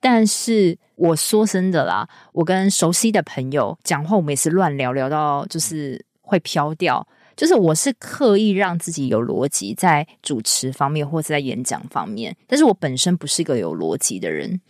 [0.00, 7.06] 但是我说真的啦，我跟熟悉的朋友讲话，我们也是乱聊聊到就是会飘掉。
[7.38, 14.60] 就是我是刻意让自己有逻辑，在主持方面或者在演讲方面，但是我本身不是一个有逻辑的人。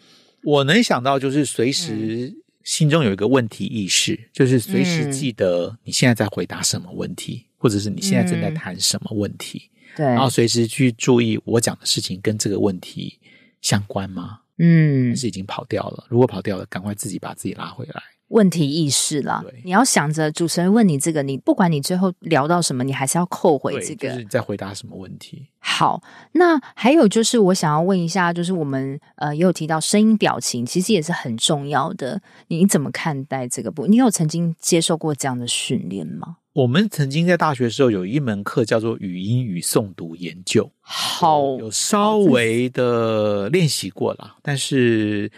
[0.45, 2.31] 我能想到就是随时
[2.63, 9.71] 心中有一个问题意识，嗯、就是随时记得你现在在回答什么问题，嗯、或者是你现在正在谈什么问题。
[9.97, 13.19] 对、嗯，然后随时去注意我讲的事情跟这个问题
[13.63, 14.41] 相关吗？
[14.59, 16.05] 嗯，是已经跑掉了？
[16.11, 18.03] 如果跑掉了，赶快自己把自己拉回来。
[18.29, 24.09] 问题意识啦，你要想着主持人问你这个，你不管你最后聊到什么，你还是要扣回这个。
[24.09, 25.47] 就是你在回答什么问题？
[25.59, 32.21] 好，那还有就是我想要问一下，就是我们呃也有提到声音表情，其实也是很重要的。
[32.49, 33.87] 你怎么看待这个不？
[33.87, 36.37] 你有曾经接受过这样的训练吗？
[36.53, 45.33] 我们曾经在大学的时候有一门课叫做语音与诵读研究，好，有稍微的练习过了，但是。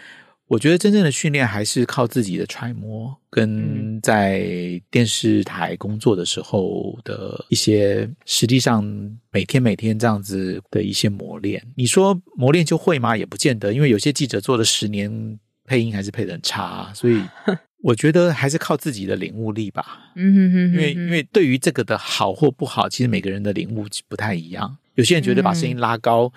[0.51, 4.51] 我觉得真正的训练还是靠自己的揣摩，跟在
[4.91, 8.83] 电视台工作的时候的一些实际上
[9.31, 11.65] 每天每天这样子的一些磨练。
[11.73, 13.15] 你说磨练就会吗？
[13.15, 17.21] 也不见得，因为有些记者做了十年配音还是配的很差，所以
[17.81, 20.11] 我觉得还是靠自己的领悟力吧。
[20.17, 24.77] 嗯哼哼，因为因为对于这个的好或不好，其实每个人的领悟不太一样。
[24.95, 26.29] 有些人觉得把声音拉高，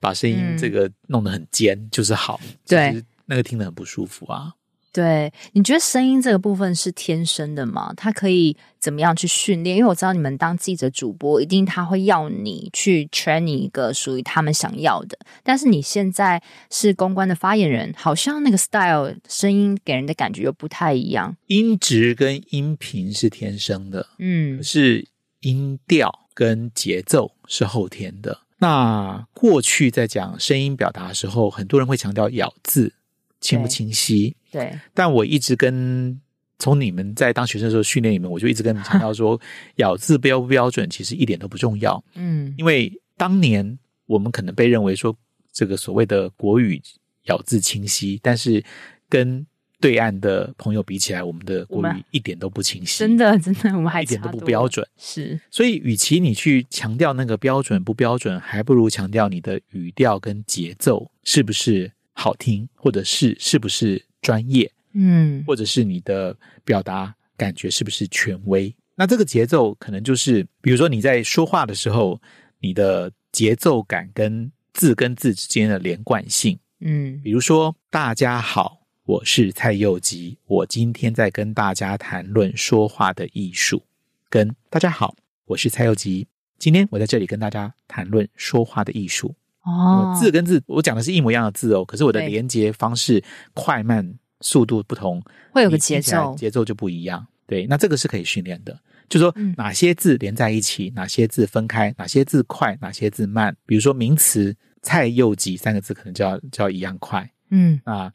[0.00, 3.04] 把声音这个弄得很尖就是好，对。
[3.30, 4.54] 那个听得很不舒服啊！
[4.92, 7.94] 对，你觉得声音这个部分是天生的吗？
[7.96, 9.76] 它可以怎么样去训练？
[9.76, 15.16] 因为我知道你们当记者主播，一定他会要你去 train 一个属于他们想要的。
[15.44, 21.36] 但是你现在是公关的发言人，好像那个 style 声音给人的感觉又不太一样。
[21.46, 25.06] 音质跟音频是天生的，嗯，可是
[25.42, 28.40] 音调跟节奏是后天的。
[28.58, 32.94] 那过去在讲声音表达的时候，很多人会强调咬字。
[33.40, 34.36] 清不清晰？
[34.50, 36.20] 对，对，但我一直跟
[36.58, 39.40] 从你们在当学生的时候训练你们，我就一直跟你们强调说，
[39.76, 42.02] 咬字标不标准其实一点都不重要。
[42.14, 45.16] 嗯，因为当年我们可能被认为说
[45.52, 46.80] 这个所谓的国语
[47.24, 48.62] 咬字清晰，但是
[49.08, 49.46] 跟
[49.80, 52.98] 对岸的朋友比起来，我们的国语一点都不清晰。
[52.98, 54.86] 真的，真的，我们还一点都不标准。
[54.98, 61.90] 是，所以与其你去强调那个标准不标准，还不如强调你的语调跟节奏是不是。
[62.22, 68.76] 好听，或者是是不是专业，嗯，或者是你的表达感觉是不是权威？
[68.94, 72.20] 那这个节奏可能就是，比如说你在说话的时候，
[72.58, 83.82] 你的节奏感跟字跟字之间的连贯性，嗯，比如说大家好，我是蔡佑吉，我今天在跟大家谈论说话的艺术，
[84.28, 86.28] 跟大家好，我是蔡佑吉，
[86.58, 89.34] 今天我在这里跟大家谈论说话的艺术。
[89.62, 97.26] 哦，字跟字，我讲的是一模一样的字哦，可是我的连接方式快慢速度不同，会有个节奏，节奏就不一样。
[97.46, 103.54] 对，那这个是可以训练的，就是说哪些字连在一起，哪些字分开，哪些字快，哪些字慢。
[103.66, 107.28] 比如说名词“蔡又吉”三个字可能就要就要一样快。
[107.50, 108.12] 嗯，啊，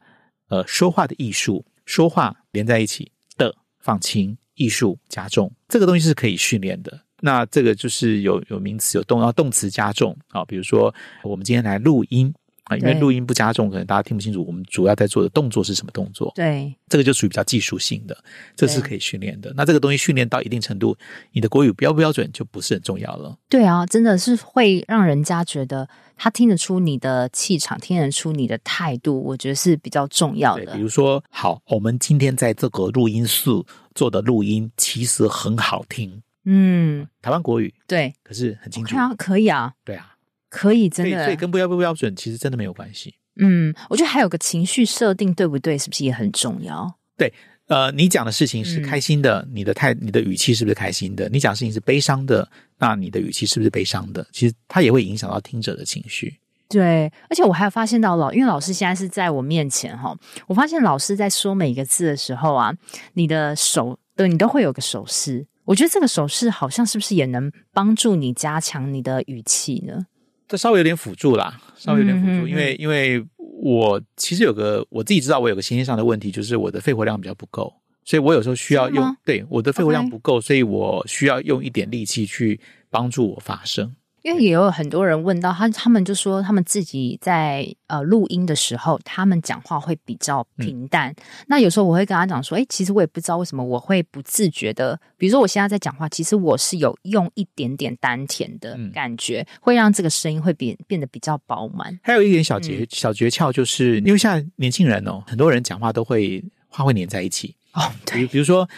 [0.48, 7.02] 呃，说话的艺术，说话连在一起的放轻，艺术加重，这个东西是可以训练的。
[7.20, 12.32] 那这个就是有有名词有动，要动词加重啊，比如说我们今天来录音
[12.64, 16.32] 啊，因为录音不加重，可能大家听不清楚我们主要在做的动作是什么动作。
[16.34, 18.16] 对，这个就属于比较技术性的，
[18.54, 19.52] 这是可以训练的。
[19.56, 20.96] 那这个东西训练到一定程度，
[21.32, 23.36] 你的国语标不标准就不是很重要了。
[23.48, 30.74] 对啊，真的是会让人家觉得他听得出你的气场，听得出你的态度，我觉得是比较重要的。
[30.74, 33.50] 比如说，好，我们今天在这个录音室
[33.94, 36.20] 做的录音其实很好听。
[36.46, 40.14] 嗯，台湾国语对，可是很清楚啊，可以啊，对啊，
[40.48, 43.16] 可以，真的，所以跟不标不标准其实真的没有关系。
[43.38, 46.90] 嗯，我觉得还有个情绪设定对不对，是不是也很重要？
[47.18, 47.32] 对，
[47.66, 51.28] 呃，你讲的事情是开心的，嗯、你的态、你的语气是不是开心的？
[51.28, 54.26] 你讲的事情是悲伤的，那你的语气是不是悲伤的？
[54.32, 56.38] 其实它也会影响到听者的情绪。
[56.68, 62.72] 对，而且我还有发现到老，因为老师现在是在我面前哈，我发现老师在说每个字的时候啊，
[63.14, 65.46] 你的手，对，你都会有个手势。
[65.66, 70.06] 我觉得这个手势好像是不是也能帮助你加强你的语气呢？
[70.48, 77.74] 这稍微有点辅助啦，稍微有点辅助，因为因为我其实有个我自己知道我有个心理上的问题，就是我的肺活量比较不够，
[78.04, 83.94] 所以我有时候需要用，对，我的肺活量不够.所以我需要用一点力气去帮助我发声。
[84.26, 91.12] 因为也有很多人问到他，他们就说他们自己在呃录音的时候，他们讲话会比较平淡。
[91.12, 101.96] 嗯、那有时候我会跟他讲说，诶，其实我也不知道为什么我会不自觉的，比如说我现在在讲话，其实我是有用一点点丹田的感觉，嗯、会让这个声音会变变得比较饱满。
[102.02, 107.92] 还有一点小诀、嗯、小诀窍，就是因为现在年轻人哦，很多人讲话都会话会黏在一起哦。
[108.04, 108.68] 对，比比如说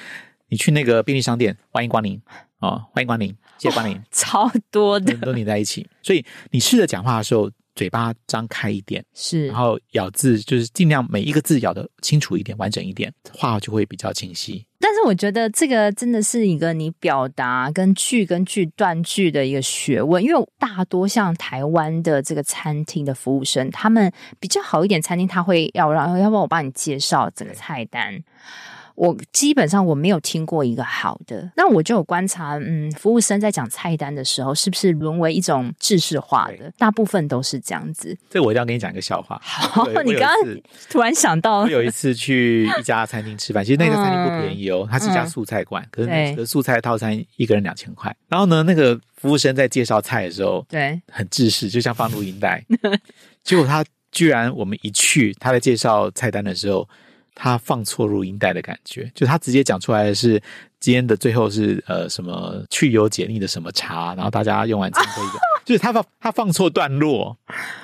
[0.51, 2.21] 你去那个便利商店，欢迎光临
[2.61, 3.29] 哦，欢迎光临。
[3.59, 14.65] 谢谢光临，哦，超多的都黏在一起，所以你试着讲话的时候，嘴巴张开一点，是，然后咬字就是尽量每一个字咬得清楚一点、完整一点，话就会比较清晰。
[14.81, 28.23] 但是我觉得这个真的是一个你表达跟句跟句断句的一个学问，因为大多像台湾的这个餐厅的服务生，他们比较好一点，餐厅他会要让，要不然我帮你介绍整个菜单。
[28.99, 36.73] 我基本上我没有听过一个好的，那我就有观察，嗯，服务生在讲菜单的时候，是不是沦为一种制式化的？
[36.77, 38.19] 大部分都是这样子。
[38.29, 39.41] 这我一定要跟你讲一个笑话。
[39.41, 40.57] 好， 你刚刚
[40.91, 48.13] 突然想到，我有一次去一家餐厅吃饭，其实那个餐厅不便宜哦，嗯、它是一家素菜馆，嗯、可是那个素菜套餐一个人两千块。
[48.29, 52.65] 然后呢，那个服务生在介绍菜的时候，对，很制式，就像放录音带。
[53.45, 56.89] 结果他居然，我们一去，他在介绍菜单的时候。
[57.41, 60.43] 他放错录音带的感觉，就他直接讲出来的是
[60.81, 67.39] 今天的最后是呃什么去油解腻的什么茶，然后大家用完之后一个， 就是他放他放错段落。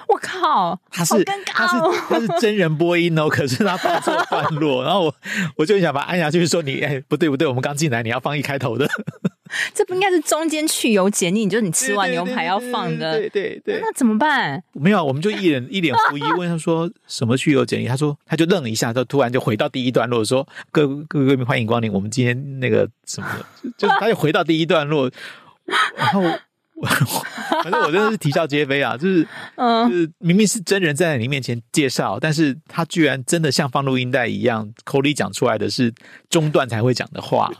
[0.09, 1.77] 我靠，他是、哦、他是
[2.09, 5.15] 他是真人播音哦， 可是他放错段落，然后我
[5.57, 8.89] 我就想把按下去说你哎不对不对，我们刚进来你要放一开头的。
[9.75, 13.19] 这不应该是中间去油解腻，就是你吃完牛排要放的。
[13.19, 14.63] 对对对，那怎么办？
[14.73, 17.87] 没有，我们就一脸一脸狐疑问他说什么去油解腻？
[17.87, 23.29] 他说他就愣了一下，他突然就回到第一段落说各各位贵宾欢迎光临，我们今天那个什么，
[23.77, 25.11] 就他就回到第一段落，
[25.97, 26.23] 然后
[27.63, 35.93] 反正我真的是啼笑皆非啊， 就是嗯，就是明明是真人在你面前介绍，但是他居然真的像放录音带一样，口里讲出来的是
[36.31, 37.53] 中段才会讲的话。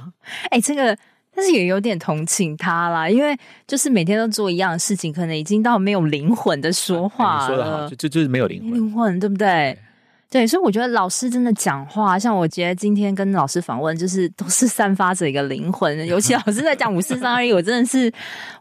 [0.51, 0.97] 哎，这个。
[1.35, 7.45] 但是也有点同情他啦，因为就是每天都做一样的事情，可能已经到没有灵魂的说话了。
[7.45, 9.77] 啊、说的好，就就就是没有灵魂，灵魂对不对？
[10.31, 16.07] 对，对，所以我觉得老师真的讲话，像我觉得今天跟老师访问，就是都是散发着一个灵魂。
[16.07, 18.13] 尤其老师在讲五四三二一，我真的是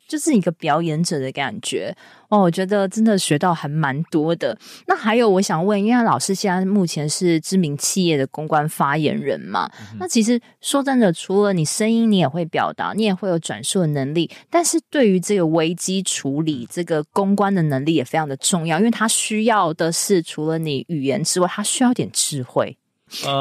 [0.08, 1.96] 就是一个表演者的感觉。
[2.34, 4.58] 哦，我觉得真的学到还蛮多的。
[4.88, 9.69] 那还有，我想问，因为老师现在目前是知名企业的公关发言人嘛？
[9.80, 14.32] 嗯、那其实说真的，除了你声音，你也会表达，你也会有转述的能力。
[14.50, 22.76] 但是对于这个危机处理，这个公关的能力也非常的重要，因为它需要的是除了你语言之外，它需要点智慧。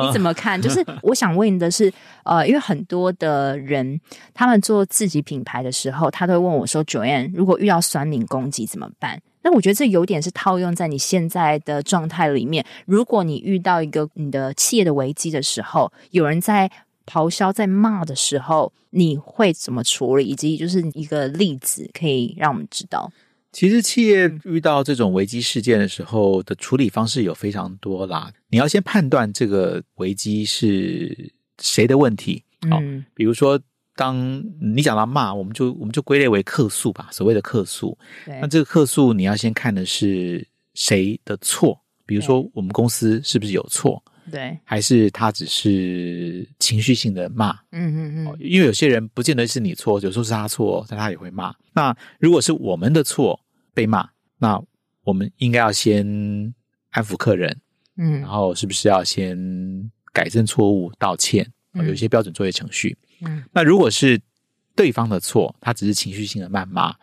[0.06, 0.60] 你怎么看？
[0.60, 1.92] 就是我想问的是，
[2.24, 4.00] 呃，因为很多的人
[4.34, 12.64] 他们做自己品牌的时候，他都会问我说：“Joanne，如果遇到酸敏攻击怎么办？”那我觉得这有点是套用在你现在的状态里面。
[12.86, 16.70] 如果你遇到一个你的企业的危机的时候，有人在
[17.06, 20.26] 咆哮、在骂的时候，你会怎么处理？
[20.26, 23.10] 以及就是一个例子可以让我们知道。
[23.52, 28.32] 其实企业遇到这种危机事件的时候的处理方式有非常多啦。
[28.48, 32.42] 你要先判断这个危机是谁的问题。
[32.70, 33.60] 好，嗯，比如说，
[33.94, 37.96] 当你讲到骂，我们就我们就归类为客诉吧，所谓的客诉。
[38.40, 41.78] 那这个客诉你要先看的是谁的错。
[42.06, 44.02] 比如说，我们公司是不是有错？
[44.30, 47.50] 对，还是他只是情绪性的骂？
[47.72, 48.36] 嗯嗯嗯。
[48.38, 51.54] 因为有些人不见得是你错，有时候是他错，但他也会骂。
[51.72, 53.40] 那如果是我们的错
[53.74, 54.08] 被骂，
[54.38, 54.62] 那
[55.04, 56.06] 我们应该要先
[56.90, 57.60] 安抚客人，
[57.96, 61.50] 嗯，然后是不是要先改正错误、道歉？
[61.74, 62.96] 有一些标准作业程序。
[63.24, 64.20] 嗯，那如果是
[64.76, 66.94] 对方的错，他只是情绪性的谩骂，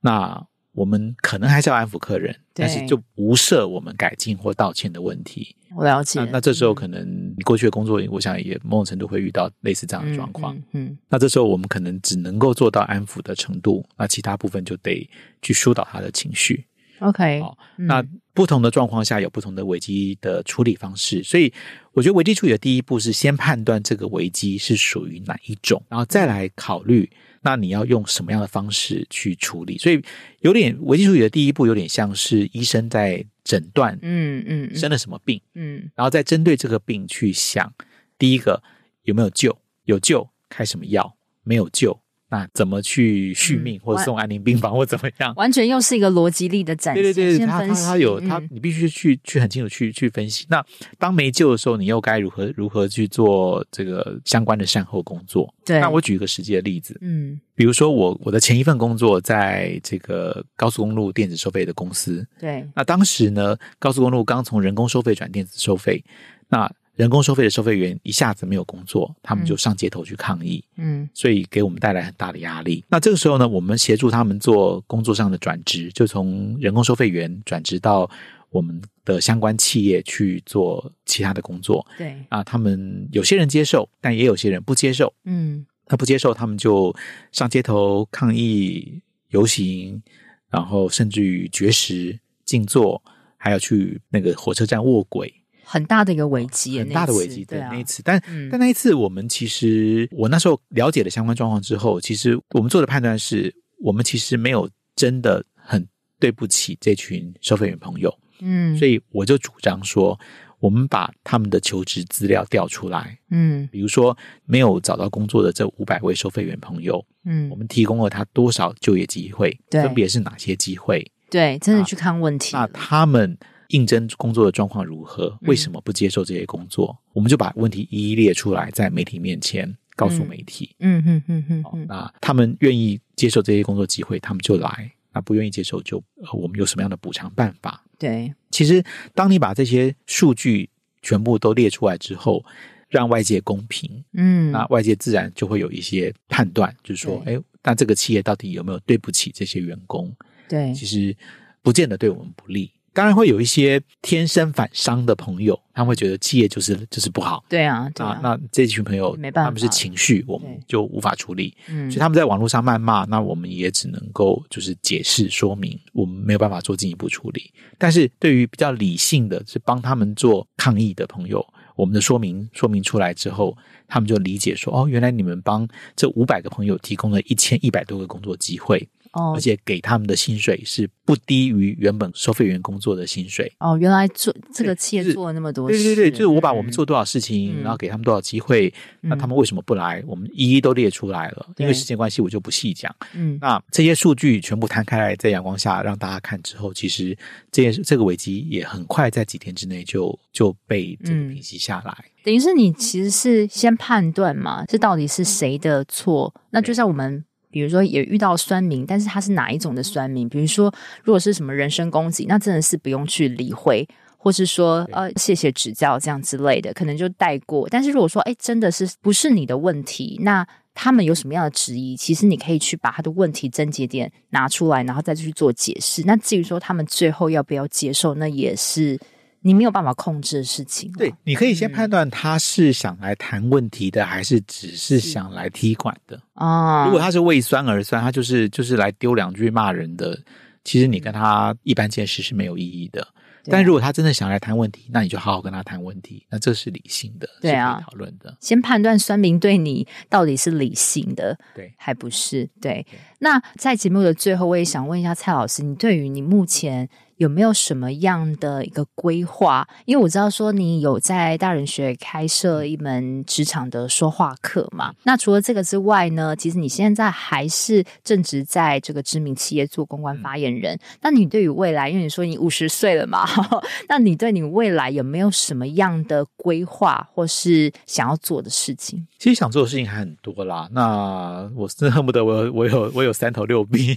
[0.00, 0.46] 那。
[0.72, 5.56] 我们可能还是要安抚客人，但是就无设我们改进或道歉的问题。
[5.76, 6.20] 我了解。
[6.20, 10.54] 那那这时候可能你过去的工作，我想也某种程度会遇到类似这样的状况。
[10.56, 15.08] 嗯，嗯，嗯，那这时候我们可能只能够做到安抚的程度，那其他部分就得
[15.42, 16.66] 去疏导他的情绪。
[17.00, 18.04] OK，好，那
[18.34, 21.52] 不同的状况下有不同的危机的处理方式，所以
[21.92, 27.08] 我觉得危机处理的第一步是先判断这个危机是属于哪一种，然后再来考虑
[27.42, 29.78] 那你要用什么样的方式去处理。
[29.78, 30.02] 所以
[30.40, 37.72] 有点危机处理的第一步有点像是医生在诊断，嗯嗯，生了什么病，嗯，然后再针对这个病去想，
[38.18, 38.62] 第一个
[39.02, 42.00] 有没有救，有救开什么药，没有救。
[42.30, 45.34] 那怎么去续命，或者送安宁病房， 或怎么样？
[45.34, 47.02] 完全又是一个逻辑力的展现。
[47.02, 50.46] 对对对，他他他有他，你必须去去很清楚去去分析。
[50.48, 50.64] 那
[50.98, 55.52] 当没救的时候，你又该如何如何去做这个相关的善后工作？
[55.64, 55.80] 对。
[55.80, 62.64] 那我举一个实际的例子，嗯，比如说我我的前一份工作在这个高速公路电子收费的公司，对。
[62.76, 66.04] 那当时呢，高速公路刚从人工收费转电子收费，
[66.48, 66.70] 那。
[67.00, 72.84] 人工收费的收费员一下子没有工作，他们就上街头去抗议，嗯，所以给我们带来很大的压力。
[72.90, 78.10] 那这个时候呢，我们协助他们做工作上的转职，就从人工收费员转职到
[78.50, 81.86] 我们的相关企业去做其他的工作。
[81.96, 85.10] 对，啊，他们有些人接受，但也有些人不接受。
[85.24, 86.94] 嗯，他不接受，他们就
[87.32, 90.02] 上街头抗议、游行，
[90.50, 93.02] 然后甚至于绝食、静坐，
[93.38, 95.32] 还要去那个火车站卧轨。
[95.72, 105.86] 很大的一个危机，很大的危机，对，那一次，但、嗯、但那一次，我们其实我那时候了解了相关状况之后，其实我们做的判断是，我们其实没有真的很
[106.18, 110.18] 对不起这群收费员朋友，嗯，所以我就主张说，
[110.58, 121.08] 我们把他们的求职资料调出来，嗯，比如说没有找到工作的这五百位收费员朋友，嗯，我们提供了他多少就业机会，对，分别是哪些机会？
[121.30, 123.38] 对，真的去看问题，那他们。
[123.70, 125.36] 应征工作的状况如何？
[125.42, 126.96] 为什么不接受这些工作？
[126.98, 130.74] 嗯、我们就把问题一一列出来，在媒体面前告诉媒体。
[130.78, 131.78] 嗯嗯嗯嗯哦。
[131.88, 134.68] 那他们愿意接受这些工作机会，他们就来；
[135.12, 137.84] 那不愿意接受就，就我们有什么样的补偿办法？
[137.98, 138.82] 对，其实
[139.14, 140.68] 当你把这些数据
[141.02, 142.44] 全部都列出来之后，
[142.88, 150.10] 让外界公平，嗯，那外界自然就会有一些判断，就是说，哎，那这个企业到底有没有对不起这些员工？
[150.48, 151.16] 对，其实
[151.62, 152.72] 不见得对我们不利。
[152.92, 157.44] 当然会有一些天生反商的朋友，他们会觉得企业就是就是不好。
[157.48, 161.56] 对啊，对啊，那这群朋友没办法，他们是情绪，我们就无法处理。
[161.68, 167.52] 嗯，所以他们在网络上谩骂，那我们也只能够就是解释说明，我们没有办法做进一步处理。
[167.78, 178.88] 但是对于比较理性的，是帮他们做抗议的朋友，我们的说明说明出来之后，他们就理解说，哦，原来你们帮这五百个朋友提供了一千一百多个工作机会。
[179.12, 183.52] 哦，而且给他们的薪水是不低于原本收费员工作的薪水。
[183.58, 190.02] 哦，原来做这个企业做了那么多事，对对对，就是我把我们做多少事情，嗯、然后给他们多少机会，嗯、那他们为什么不来？
[190.06, 191.46] 我们一一都列出来了。
[191.56, 192.94] 因为时间关系，我就不细讲。
[193.14, 197.16] 嗯，那这些数据全部摊开来，在阳光下让大家看之后，其实
[197.50, 201.92] 这件这个危机也很快在几天之内就就被这个平息下来。
[201.92, 206.32] 嗯、等于是你其实是先判断嘛，这到底是谁的错？
[206.50, 207.24] 那就像我们。
[207.50, 210.28] 比如说，也遇到酸民，但是他是哪一种的酸民？
[210.28, 210.72] 比如说，
[211.02, 217.68] 如果是什么人身攻击，那真的是不用去理会，或是说呃谢谢指教这样之类的，可能就带过。
[217.68, 221.96] 但是如果说哎，真的是不是你的问题，那他们有什么样的质疑？
[221.96, 226.02] 其实你可以去把他的问题症结点拿出来，然后再去做解释。
[226.06, 228.98] 那至于说他们最后要不要接受，那也是。
[229.42, 230.92] 你没有办法控制的事情。
[230.92, 236.84] 对，你可以先判断他是想来谈问题的，嗯、还是只是想来踢馆的啊？
[236.84, 240.18] 如果他是为酸而酸，他就是就是来丢两句骂人的，
[240.62, 243.06] 其实你跟他一般见识是没有意义的。
[243.46, 248.36] 但如果他真的想来谈问题，那你就好好跟他谈问题，那这是理性的，对啊，讨论的。
[248.38, 252.86] 先判断酸民对你到底是理性的，对，还不是对。
[252.90, 252.98] 对。
[253.20, 256.86] 那在节目的最后，我也想问一下蔡老师，你对于你目前。
[257.20, 259.68] 有没有什么样的一个规划？
[259.84, 264.94] 因为我知道说你有在大人学开设一门职场的说话课嘛。
[265.02, 270.74] 那除了这个之外呢，其实你现在还是正值在这个知名企业做公关发言人。
[270.76, 273.26] 嗯、那你对于未来，因为你说你五十岁了嘛，
[273.86, 279.06] 那你对你未来有没有什么样的规划，或是想要做的事情？
[279.18, 280.66] 其实想做的事情还很多啦。
[280.72, 283.94] 那我真恨不得我我有我有三头六臂。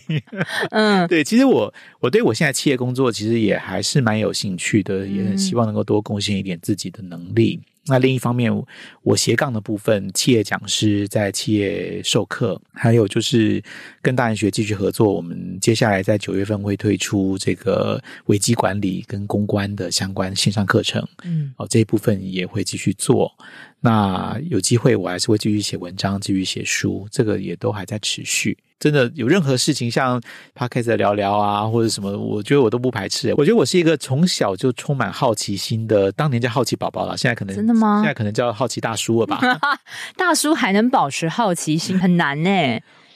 [0.72, 3.13] 嗯，对，其实我我对我现在企业工作。
[3.14, 7.60] 其实也还是蛮有兴趣的，也很希望能够多贡献一点自己的能力。
[7.62, 8.52] 嗯、那另一方面，
[9.04, 13.62] 我斜杠的部分，企业讲师在企业授课，还有就是
[14.02, 15.14] 跟大人学继续合作。
[15.14, 21.06] 我们接下来在九月份会推出这个危机管理跟公关的相关线上课程。
[21.24, 23.32] 嗯，哦，这一部分也会继续做。
[23.82, 28.58] 那有机会，我还是会继续写文章，继续写书，这个也都还在持续。
[28.80, 30.22] 真的有任何事情，像
[30.56, 33.34] Podcast 聊聊啊，或者什么，我觉得我都不排斥。
[33.38, 38.02] 我觉得我是一个从小就充满好奇心的，当年叫好奇宝宝了，现在可能真的吗？
[38.02, 39.40] 现在可能叫好奇大叔了吧？
[40.18, 42.50] 大叔还能保持好奇心，很难呢。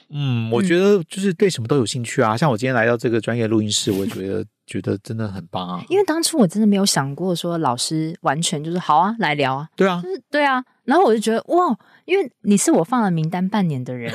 [0.09, 2.33] 嗯，我觉得就是对什么都有兴趣啊。
[2.33, 5.83] 嗯、像我今天来到这个专业录音室，我觉得 觉得真的很棒啊。
[5.89, 9.67] 因为当初我真的没有想过说老师完全就是好啊，来聊啊。
[9.75, 10.63] 对啊，就是对啊。
[10.85, 11.77] 然后我就觉得哇，
[12.07, 14.13] 因为你是我放了名单半年的人，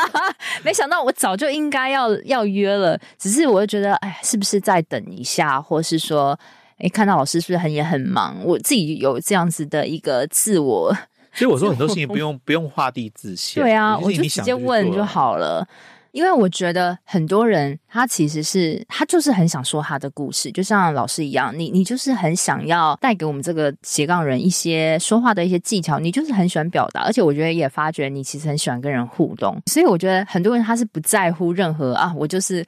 [0.64, 2.98] 没想到我早就应该要要约了。
[3.18, 6.38] 只是我就觉得，哎，是不是再等一下，或是说，
[6.78, 8.38] 哎，看到老师是不是很也很忙？
[8.42, 10.96] 我自己有这样子的一个自我。
[11.34, 15.68] 所以我说很多事情 不用不用画地自限，对啊，我就直接问就好了。
[16.16, 32.64] 因为我觉得很多人他其实是他就是很想说他的故事，就像老师一样，你你就是很想要带给我们这个斜杠人一些说话的一些技巧，你就是很喜欢表达，而且我觉得也发觉你其实很喜欢跟人互动，所以我觉得很多人他是不在乎任何啊，我就是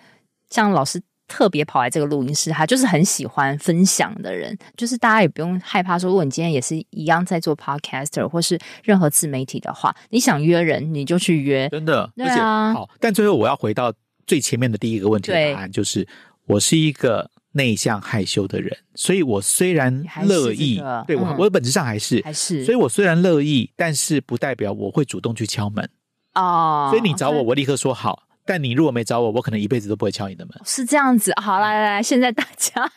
[0.51, 1.01] 像老师。
[1.29, 12.73] 特别跑来这个录音室，他就是很喜欢分享的人，就是大家也不用害怕说，如果你今天也是一样在做 podcaster 或是任何自媒体的话，你想约人你就去约，真的，对啊。
[12.73, 13.93] 好，但最后我要回到
[14.27, 16.09] 最前面的第一个问题的答案，就是
[16.47, 25.89] 我是一个内向害羞的人，所以我虽然乐意，这个、对我、嗯、我本质上还是还是，所以我虽然乐意，但是不代表我会主动去敲门
[26.35, 26.89] 哦。
[26.91, 28.23] 所以你找我，我立刻说好。
[28.49, 30.59] 但你如果没找我，我可能一辈子都不会敲你的门。
[30.65, 32.91] 是这样子，好，来来来， 现在大家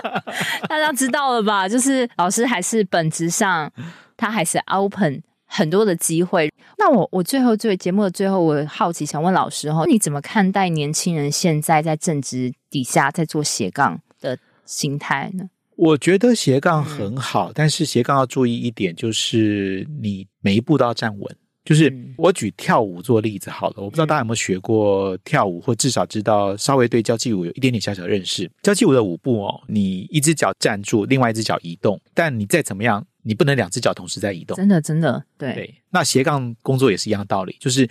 [0.66, 1.68] 大家知道了吧？
[1.68, 3.70] 就是老师还是本质上，
[4.16, 6.50] 他还是 open 很多的机会。
[6.78, 15.44] 那我我最后最节目的最后，我好奇想问老师哈，你怎么看待年轻人现在在正职底下在做斜杠的心态呢？
[15.76, 21.36] 我觉得斜杠很好，嗯、但是斜杠要注意一点，就是你每一步都要站稳。
[21.66, 28.48] 就是我举跳舞做例子好了，我不知道大家有没有学过跳舞，或至少知道稍微对交际舞有一点点小小认识。
[28.62, 34.56] 交际舞的舞步哦，你一只脚站住，另外一只脚移动，但你再怎么样，你不能两只脚同时在移动。
[34.56, 35.52] 真的，真的，对。
[35.54, 37.88] 对，那斜杠工作也是一样的道理，就是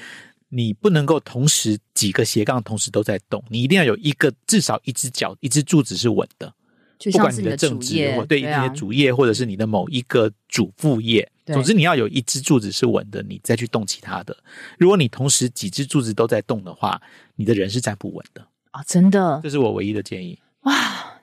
[0.47, 6.53] 你不能够同时几个斜杠同时都在动，你一定要有一个至少一只脚一只柱子是稳的。
[6.97, 14.35] 就像是你的正职，或对你的主业，或者是你的某一个主副业，总之你要有一支柱子是稳的，你再去动其他的。
[14.79, 16.99] 如果你同时几支柱子都在动的话，
[17.35, 18.81] 你的人是站不稳的啊！
[18.87, 20.39] 真的，这是我唯一的建议。
[20.61, 20.73] 哇，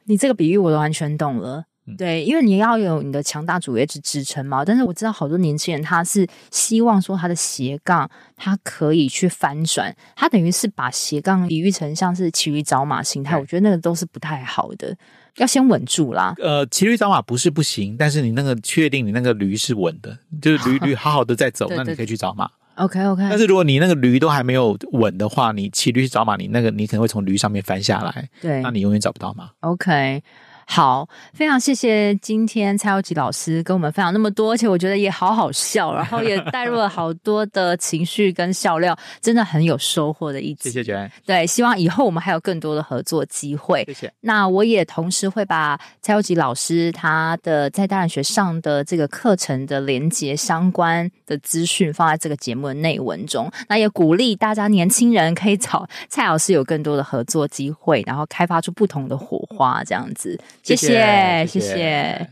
[0.05, 1.64] 你这个比喻我都完全懂了。
[1.99, 4.64] 对，因为你要有你的强大主业去支撑嘛。
[4.64, 14.97] 但是我知道好多年轻人他是希望说他的斜杠他可以去翻转，他等于是把斜杠比喻成像是骑驴找马心态，我觉得那个都是不太好的。
[15.37, 16.35] 要先稳住啦。
[16.39, 22.49] 呃，骑驴找马不是不行，但是你那个确定你那个驴是稳的，就是驴驴好好的在走， 那你可以去找马。
[22.76, 23.22] OK OK。
[23.28, 29.51] 但是如果你那个驴都还没有稳的话，你骑驴去找马，你那个你可能会从驴上面翻下来，对，那你永远找不到马。
[29.61, 30.22] OK。
[30.66, 40.70] 好，非常谢谢今天蔡有吉老师跟我们分享那么多，而且我觉得也好好笑，然后也带入了好多的情绪跟笑料，真的很有收获的一集。
[40.70, 41.10] 谢谢 Joanne。
[41.26, 43.84] 对，希望以后我们还有更多的合作机会。
[43.86, 44.12] 谢谢。
[44.20, 53.50] 那我也同时会把蔡有吉老师他的在大人学上的这个课程的连接相关的资讯放在这个节目的内文中。
[53.68, 60.38] 那也鼓励大家年轻人可以找蔡老师有更多的合作机会，然后开发出不同的火花，这样子。
[60.62, 62.26] 谢谢，谢谢。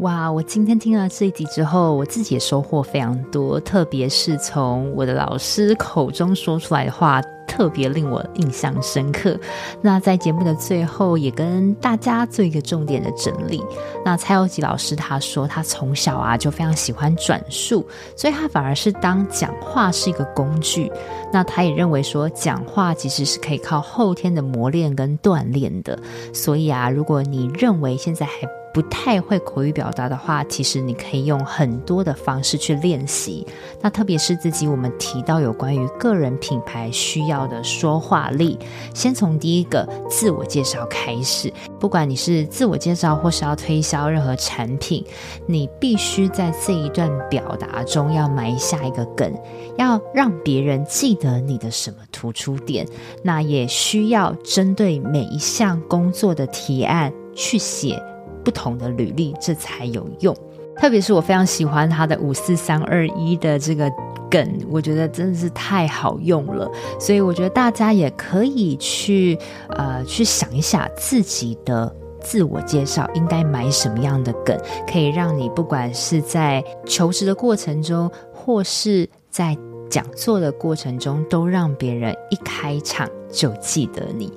[0.00, 7.20] 哇，我今天听了这一集之后，我自己也收获非常多，特别是从我的老师口中说出来的话，
[7.58, 9.36] 特别令我印象深刻。
[9.82, 13.60] 那在节目的最后，也跟大家做一个重点的整理。
[14.04, 17.84] 那蔡有吉老师他说，他从小啊就非常喜欢转述，
[18.16, 20.88] 所以他反而是当讲话是一个工具。
[21.32, 25.98] 那他也认为说，讲话其实是可以靠后天的磨练跟锻炼的。
[26.32, 33.46] 所以啊，如果你认为现在还不太会口语表达的话，其实你可以用很多的方式去练习。
[33.80, 38.58] 那特别是自己，我们提到有关于个人品牌需要的说话力，
[38.94, 41.52] 先从第一个自我介绍开始。
[41.80, 45.04] 不管你是自我介绍或是要推销任何产品，
[45.46, 49.32] 你必须在这一段表达中要埋下一个梗，
[49.76, 52.86] 要让别人记得你的什么突出点。
[53.22, 58.00] 那也需要针对每一项工作的提案去写。
[58.48, 60.34] 不同的履历，这才有用。
[60.74, 63.92] 特别是我非常喜欢他的五四三二一的这个
[64.30, 66.66] 梗，我觉得真的是太好用了。
[66.98, 69.38] 所以我觉得大家也可以去
[69.76, 74.58] 呃去想一下自己的自我介绍应该买什么样的梗，
[74.90, 79.54] 可以让你不管是在求职的过程中，或是在
[79.90, 84.32] 讲座的过程中都让别人一开场就记得你。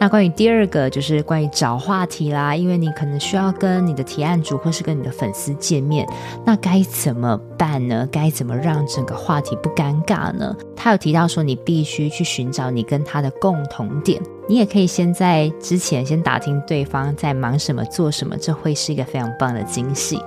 [0.00, 6.06] 那关于第二个就是关于找话题啦，因为你可能需要跟你的提案主或是跟你的粉丝见面，
[6.46, 8.08] 那该怎么办呢？
[8.12, 10.54] 该怎么让整个话题不尴尬呢？
[10.76, 14.22] 他有提到说，你必须去寻找你跟他的共同点。
[14.48, 20.22] 你也可以先在之前先打听对方在忙什么、做什么，这会是一个非常棒的惊喜。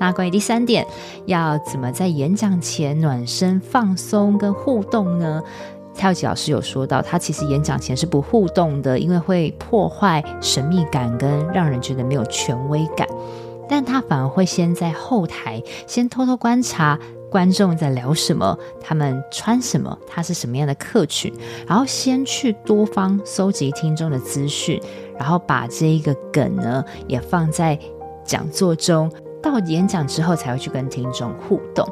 [0.00, 0.86] 那关于第三点，
[1.26, 5.42] 要怎么在演讲前暖身、放松跟互动呢？
[5.98, 13.06] 跳吉老师有说到，他其实演讲前是不互动的，因为会破坏神秘感跟让人觉得没有权威感。
[13.68, 16.98] 但他反而会先在后台先偷偷观察
[17.30, 21.34] 观众在聊什么，他们穿什么，他是什么样的客群，
[21.66, 24.80] 然后先去多方搜集听众的资讯，
[25.18, 27.78] 然后把这一个梗呢也放在
[28.24, 31.86] 讲座中，到演讲之后才会去跟听众互动。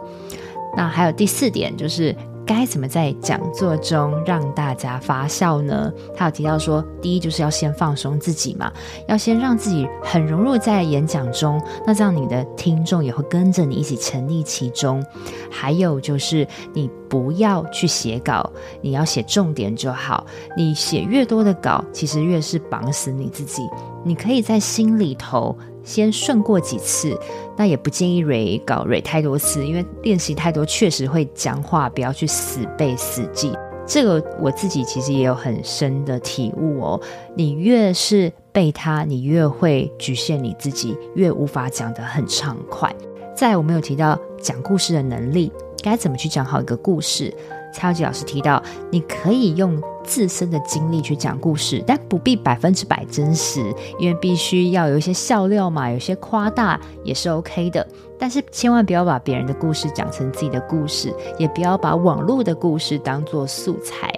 [0.76, 2.14] 那还有第四点就是。
[2.46, 5.92] 该怎么在讲座中让大家发笑呢？
[6.14, 8.72] 他有提到说，第一就是要先放松自己嘛，
[9.08, 15.04] 要先让自己很融入在演讲中，那这样你的听众也会跟着你一起沉溺其中。
[15.50, 18.48] 还有就是你不要去写稿，
[18.80, 20.24] 你要写重点就好。
[20.56, 23.62] 你写越多的稿，其实越是绑死你自己。
[24.04, 25.56] 你可以在心里头。
[25.86, 27.18] 先顺过几次，
[27.56, 33.56] 那也不建议 re 稿 re 太多次，因为练习太多确实会讲话，不要去死背死记。
[33.86, 37.00] 这个我自己其实也有很深的体悟哦。
[37.36, 42.92] 你越是背它，你越会局限你自己，越无法讲得很畅快。
[43.34, 47.32] 再，我们有提到讲故事的能力，该怎么去讲好一个故事？
[47.76, 53.60] 超级老师提到，你可以用自身的经历去讲故事，但不必百分之百真实，
[53.98, 57.86] 因为必须要有一些笑料嘛，有些夸大也是 OK 的。
[58.18, 64.10] 但是千万不要把别人的故事讲成自己的故事，也不要把网络的故事当做素材。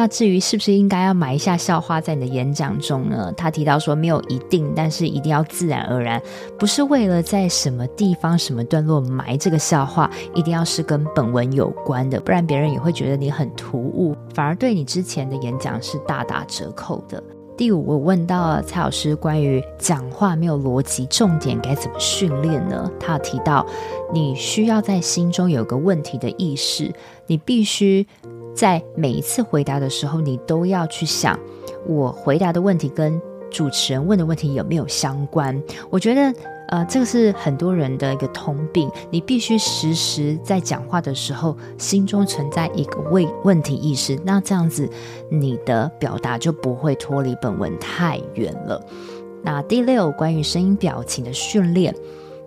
[0.00, 3.30] 那至于是不是应该要埋一下笑话在你的演讲中呢？
[3.36, 6.18] 他提到说没有一定，但是一定要自然而然，
[6.58, 17.22] 不是为了在什么地方、什么段落埋这个笑话，一定要是跟本文有关的，不然别人也会觉得你很突兀，反而对你之前的演讲是大打折扣的。
[17.58, 22.90] 第五，我问到蔡老师关于讲话没有逻辑、重点该怎么训练呢？
[22.98, 23.66] 他提到
[24.14, 26.90] 你需要在心中有个问题的意识，
[27.26, 28.06] 你必须。
[28.54, 31.38] 在每一次回答的时候，你都要去想，
[31.86, 33.20] 我回答的问题跟
[33.50, 35.60] 主持人问的问题有没有相关？
[35.90, 36.34] 我觉得，
[36.68, 38.88] 呃，这个是很多人的一个通病。
[39.10, 44.88] 你必须时时在讲话的时候，心中存在一个问问题意识，那这样子
[45.30, 48.80] 你的表达就不会脱离本文太远了。
[49.42, 51.94] 那第六，关于声音表情的训练。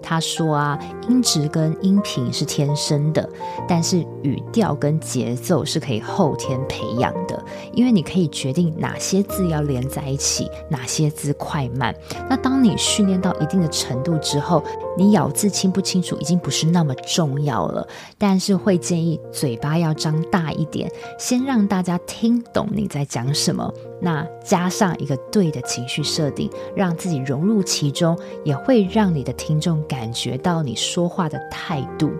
[0.03, 0.77] 他说啊，
[1.07, 3.27] 音质跟音频是天生的，
[3.67, 7.43] 但是语调跟节奏是可以后天培养的。
[7.73, 11.95] 因为你可以决定哪些字要连在一起，哪些字快慢。
[12.29, 14.61] 那当你训练到一定的程度之后，
[14.97, 17.87] 你咬字清不清楚已经不是那么重要了。
[18.17, 23.73] 但是会建议嘴巴要张大一点，先让大家听懂你在讲什么。
[23.99, 32.11] 那加上一个对的情绪设定，让自己融入其中，也会让你的听众感觉到你说话的态度。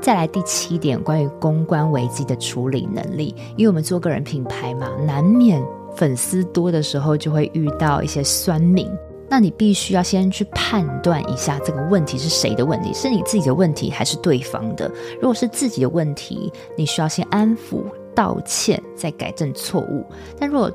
[0.00, 5.64] 再来第七点，关于公关危机的处理能力，因为我们做个人品牌嘛，难免
[5.94, 8.90] 粉丝多的时候就会遇到一些酸民。
[9.28, 14.90] 那你必须要先去判断一下这个问题是谁的问题，是你自己的问题还是对方的？
[15.14, 17.82] 如果是自己的问题，你需要先安抚、
[18.14, 20.04] 道歉，再改正错误。
[20.38, 20.70] 但如果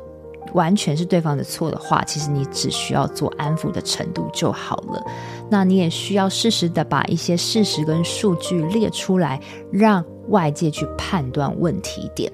[0.54, 5.04] 完全是对方的错的话，其实你只需要做安抚的程度就好了。
[5.50, 9.40] 那你也需要适时的把一些事实跟数据列出来，
[9.72, 12.32] 让外界去判断问题点。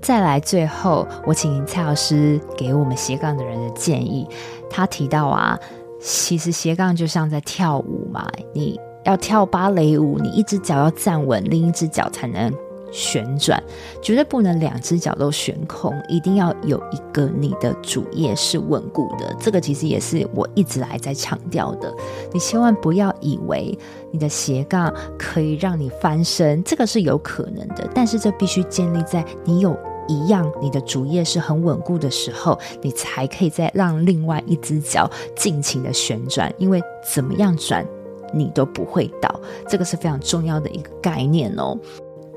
[0.00, 4.26] 再来，最后我请蔡老师给我们斜杠的人的建议。
[4.70, 5.58] 他提到啊，
[6.00, 12.52] 其实斜杠就像在跳舞嘛，你要跳芭蕾舞，你一只脚要站稳，另一只脚才能。
[12.94, 13.60] 旋转
[14.00, 19.34] 绝对不能两只脚都悬空，一定要有一个你的主业是稳固的。
[19.40, 21.92] 这个其实也是我一直来在强调的。
[22.32, 23.76] 你千万不要以为
[24.12, 29.76] 你的斜杠可以让你翻身，这个是有可能的，但是这必须建立在你有
[30.06, 36.80] 一样你的主业是很稳固的时候，你才可以再让另外一只脚尽情的旋转，因为
[37.12, 37.84] 怎么样转
[38.32, 39.40] 你都不会倒。
[39.68, 41.76] 这个是非常重要的一个概念哦。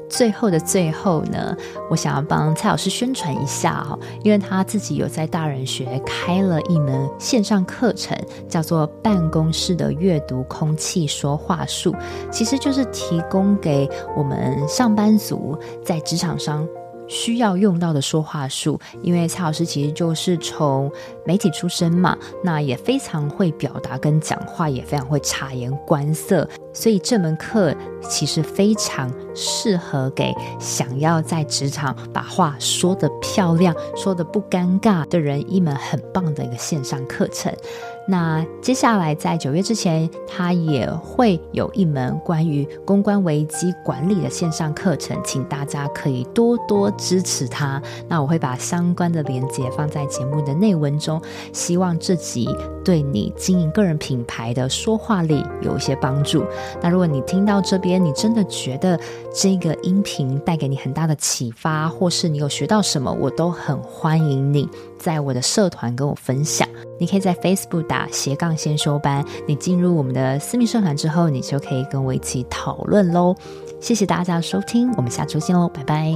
[0.10, 1.56] 最后的最后呢，
[1.90, 11.92] 我想要帮蔡老师宣传一下哦，因为他自己有在大人学开了一门线上课程，叫做《办公室的阅读空气说话术》，
[12.32, 16.68] 其实就是提供给我们上班族在职场上。
[17.10, 20.92] 需要用到的说话术，因为蔡老师其实就是从
[21.26, 26.46] 媒体出身嘛，那也非常会表达跟讲话，也非常会察言观色，
[26.78, 27.76] 所以这门课
[28.08, 37.52] 其实非常适合给想要在职场把话说得漂亮、说得不尴尬的人一门很棒的一个线上课程。
[38.10, 47.82] 那接下来在九月之前，他也会有一门关于公关危机管理的线上课程，请大家可以多多支持他。
[48.08, 51.22] 那我会把相关的链接放在节目的内文中，
[51.52, 52.48] 希望这集
[52.86, 56.46] 对你经营个人品牌的说话力有一些帮助。
[56.82, 59.00] 那如果你听到这边，你真的觉得
[59.34, 66.68] 这个音频带给你很大的启发，或是你有学到什么，我都很欢迎你在我的社团跟我分享。
[67.00, 73.36] 你可以在 Facebook 打斜杠先修班，你进入我们的私密社团之后，你就可以跟我一起讨论喽。
[73.80, 76.14] 谢谢大家收听，我们下周见喽，拜拜。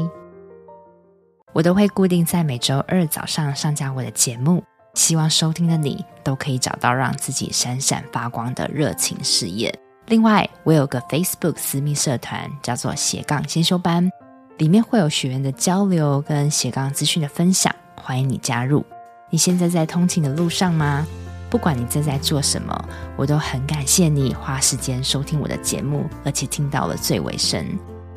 [1.53, 4.63] 我都会固定在每周二早上上架我的节目，
[4.95, 9.71] 希望收听的你都可以找到让自己闪闪发光的热情事业。
[10.11, 14.11] 另外，我有个 Facebook 私密社团，叫做斜杠先修班，
[14.57, 18.85] 里面会有学员的交流跟斜杠资讯的分享，欢迎你加入。
[19.29, 21.07] 你现在在通勤的路上吗？
[21.49, 22.77] 不管你正在做什么，
[23.15, 27.65] 我都很感谢你花时间收听我的节目，而且听到了最尾声。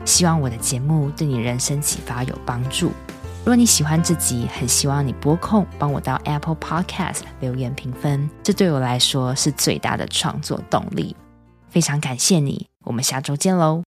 [0.04, 2.88] 希望我的节目对你人生启发有帮助。
[2.88, 11.14] 如果你喜欢这集，很希望你拨空帮我到 Apple Podcast 留言评分，这对我来说是最大的创作动力。
[11.74, 13.82] 非常感谢你，我们下周见喽。